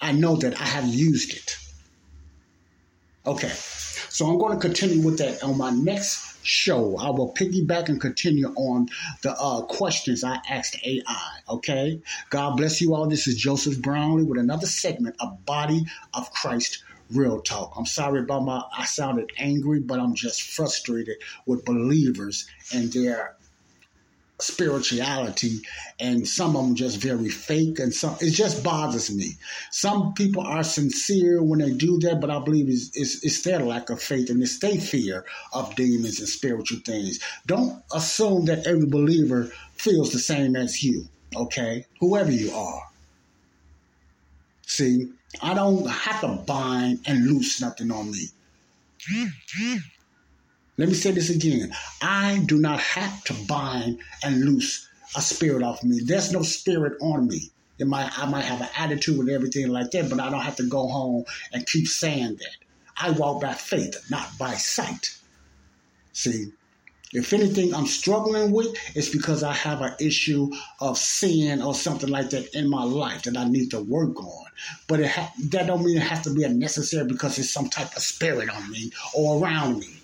I 0.00 0.12
know 0.12 0.36
that 0.36 0.60
I 0.60 0.64
have 0.64 0.86
used 0.86 1.34
it. 1.34 1.56
Okay, 3.24 3.48
so 3.48 4.26
I'm 4.26 4.38
going 4.38 4.52
to 4.52 4.60
continue 4.60 5.04
with 5.04 5.18
that 5.18 5.42
on 5.44 5.56
my 5.56 5.70
next 5.70 6.31
show. 6.42 6.96
I 6.98 7.10
will 7.10 7.32
piggyback 7.34 7.88
and 7.88 8.00
continue 8.00 8.48
on 8.48 8.88
the 9.22 9.32
uh, 9.38 9.62
questions 9.62 10.24
I 10.24 10.38
asked 10.48 10.76
AI. 10.84 11.30
Okay. 11.48 12.00
God 12.30 12.56
bless 12.56 12.80
you 12.80 12.94
all. 12.94 13.08
This 13.08 13.26
is 13.26 13.36
Joseph 13.36 13.80
Brownlee 13.80 14.24
with 14.24 14.38
another 14.38 14.66
segment 14.66 15.16
of 15.20 15.44
Body 15.44 15.84
of 16.14 16.30
Christ 16.32 16.82
Real 17.10 17.40
Talk. 17.40 17.74
I'm 17.76 17.86
sorry 17.86 18.20
about 18.20 18.44
my, 18.44 18.62
I 18.76 18.84
sounded 18.84 19.32
angry, 19.36 19.80
but 19.80 20.00
I'm 20.00 20.14
just 20.14 20.42
frustrated 20.42 21.16
with 21.46 21.64
believers 21.64 22.46
and 22.72 22.92
their 22.92 23.36
spirituality 24.42 25.60
and 26.00 26.26
some 26.26 26.56
of 26.56 26.64
them 26.64 26.74
just 26.74 26.98
very 26.98 27.28
fake 27.28 27.78
and 27.78 27.94
some 27.94 28.16
it 28.20 28.30
just 28.30 28.62
bothers 28.62 29.14
me. 29.14 29.32
Some 29.70 30.14
people 30.14 30.42
are 30.42 30.64
sincere 30.64 31.42
when 31.42 31.60
they 31.60 31.72
do 31.72 31.98
that 32.00 32.20
but 32.20 32.30
i 32.30 32.38
believe 32.38 32.68
it's, 32.68 32.90
it's, 32.94 33.24
it's 33.24 33.42
their 33.42 33.60
lack 33.60 33.90
of 33.90 34.02
faith 34.02 34.30
and 34.30 34.42
it's 34.42 34.58
their 34.58 34.80
fear 34.80 35.24
of 35.52 35.74
demons 35.76 36.18
and 36.18 36.28
spiritual 36.28 36.80
things. 36.84 37.20
Don't 37.46 37.82
assume 37.94 38.46
that 38.46 38.66
every 38.66 38.86
believer 38.86 39.50
feels 39.74 40.12
the 40.12 40.18
same 40.18 40.56
as 40.56 40.82
you 40.82 41.06
okay? 41.34 41.86
Whoever 42.00 42.30
you 42.30 42.52
are. 42.52 42.82
See 44.66 45.08
i 45.40 45.54
don't 45.54 45.88
have 45.88 46.20
to 46.20 46.28
bind 46.46 47.00
and 47.06 47.26
loose 47.26 47.60
nothing 47.60 47.90
on 47.90 48.10
me 48.10 48.26
let 50.78 50.88
me 50.88 50.94
say 50.94 51.10
this 51.10 51.30
again. 51.30 51.72
I 52.00 52.42
do 52.46 52.58
not 52.58 52.80
have 52.80 53.22
to 53.24 53.34
bind 53.46 53.98
and 54.24 54.44
loose 54.44 54.88
a 55.14 55.20
spirit 55.20 55.62
off 55.62 55.84
me. 55.84 56.00
There's 56.04 56.32
no 56.32 56.42
spirit 56.42 56.96
on 57.00 57.26
me. 57.28 57.50
It 57.78 57.86
might, 57.86 58.18
I 58.18 58.26
might 58.26 58.44
have 58.44 58.60
an 58.60 58.68
attitude 58.76 59.18
and 59.18 59.30
everything 59.30 59.68
like 59.68 59.90
that, 59.90 60.08
but 60.08 60.20
I 60.20 60.30
don't 60.30 60.40
have 60.40 60.56
to 60.56 60.68
go 60.68 60.86
home 60.88 61.24
and 61.52 61.66
keep 61.66 61.88
saying 61.88 62.36
that. 62.36 62.56
I 62.96 63.10
walk 63.10 63.42
by 63.42 63.54
faith, 63.54 63.96
not 64.10 64.38
by 64.38 64.54
sight. 64.54 65.18
See, 66.12 66.52
if 67.12 67.32
anything 67.34 67.74
I'm 67.74 67.86
struggling 67.86 68.52
with, 68.52 68.74
it's 68.94 69.10
because 69.10 69.42
I 69.42 69.52
have 69.52 69.82
an 69.82 69.94
issue 70.00 70.50
of 70.80 70.96
sin 70.96 71.60
or 71.60 71.74
something 71.74 72.08
like 72.08 72.30
that 72.30 72.54
in 72.54 72.70
my 72.70 72.84
life 72.84 73.24
that 73.24 73.36
I 73.36 73.46
need 73.46 73.70
to 73.72 73.80
work 73.80 74.18
on. 74.22 74.46
But 74.88 75.04
ha- 75.04 75.32
that 75.50 75.66
don't 75.66 75.84
mean 75.84 75.98
it 75.98 76.02
has 76.02 76.22
to 76.22 76.32
be 76.32 76.44
a 76.44 76.48
necessary 76.48 77.06
because 77.06 77.38
it's 77.38 77.52
some 77.52 77.68
type 77.68 77.94
of 77.94 78.02
spirit 78.02 78.48
on 78.48 78.70
me 78.70 78.92
or 79.14 79.42
around 79.42 79.80
me. 79.80 80.01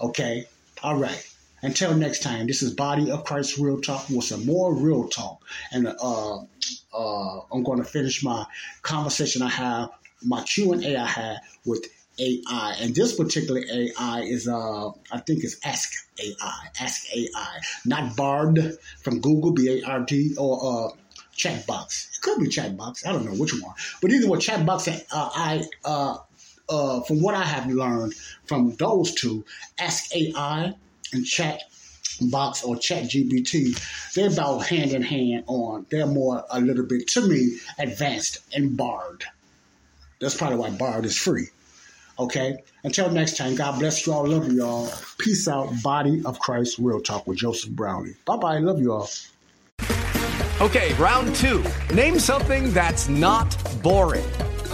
Okay? 0.00 0.46
All 0.82 0.96
right. 0.96 1.26
Until 1.62 1.94
next 1.94 2.22
time, 2.22 2.46
this 2.46 2.62
is 2.62 2.74
Body 2.74 3.10
of 3.10 3.24
Christ 3.24 3.58
Real 3.58 3.80
Talk 3.80 4.08
with 4.10 4.24
some 4.24 4.44
more 4.44 4.74
real 4.74 5.08
talk. 5.08 5.42
And 5.72 5.88
uh, 5.88 6.38
uh, 6.94 7.40
I'm 7.52 7.62
going 7.62 7.78
to 7.78 7.84
finish 7.84 8.22
my 8.22 8.44
conversation 8.82 9.42
I 9.42 9.48
have, 9.48 9.90
my 10.22 10.42
Q&A 10.42 10.96
I 10.96 11.06
had 11.06 11.38
with 11.64 11.86
AI. 12.18 12.76
And 12.80 12.94
this 12.94 13.16
particular 13.16 13.60
AI 13.60 14.20
is, 14.20 14.46
uh, 14.46 14.90
I 15.10 15.18
think 15.26 15.44
it's 15.44 15.56
Ask 15.64 15.92
AI. 16.22 16.68
Ask 16.80 17.06
AI. 17.14 17.60
Not 17.84 18.16
Bard 18.16 18.78
from 19.02 19.20
Google, 19.20 19.52
B-A-R-D, 19.52 20.36
or 20.38 20.90
uh, 20.90 20.92
Chatbox. 21.36 22.16
It 22.16 22.22
could 22.22 22.38
be 22.38 22.48
Chatbox. 22.48 23.06
I 23.06 23.12
don't 23.12 23.24
know 23.24 23.34
which 23.34 23.60
one. 23.60 23.74
But 24.00 24.10
either 24.10 24.28
way, 24.28 24.38
Chatbox 24.38 24.88
and 24.88 25.04
uh, 25.12 25.30
I 25.34 25.64
uh, 25.84 26.18
uh, 26.68 27.00
from 27.02 27.22
what 27.22 27.34
I 27.34 27.42
have 27.42 27.66
learned 27.66 28.14
from 28.44 28.74
those 28.76 29.14
two, 29.14 29.44
Ask 29.78 30.14
AI 30.14 30.74
and 31.12 31.26
Chat 31.26 31.62
Box 32.20 32.62
or 32.64 32.76
Chat 32.76 33.04
GBT, 33.04 34.14
they're 34.14 34.30
about 34.32 34.66
hand 34.66 34.92
in 34.92 35.02
hand 35.02 35.44
on. 35.46 35.86
They're 35.90 36.06
more 36.06 36.44
a 36.50 36.60
little 36.60 36.86
bit 36.86 37.08
to 37.08 37.26
me 37.26 37.58
advanced 37.78 38.38
and 38.54 38.76
Bard. 38.76 39.24
That's 40.20 40.36
probably 40.36 40.58
why 40.58 40.68
I 40.68 40.70
borrowed 40.70 41.04
is 41.04 41.16
free. 41.16 41.48
Okay. 42.18 42.56
Until 42.84 43.10
next 43.10 43.36
time, 43.36 43.54
God 43.54 43.78
bless 43.78 44.06
you 44.06 44.12
all. 44.12 44.26
Love 44.26 44.50
you 44.50 44.64
all. 44.64 44.90
Peace 45.18 45.46
out. 45.48 45.70
Body 45.82 46.22
of 46.24 46.38
Christ 46.38 46.78
Real 46.78 47.00
Talk 47.00 47.26
with 47.26 47.38
Joseph 47.38 47.70
Brownlee. 47.70 48.14
Bye 48.24 48.36
bye. 48.36 48.58
Love 48.58 48.80
you 48.80 48.92
all. 48.92 49.10
Okay, 50.60 50.94
round 50.94 51.34
two. 51.36 51.62
Name 51.92 52.18
something 52.18 52.72
that's 52.72 53.08
not 53.10 53.54
boring. 53.82 54.24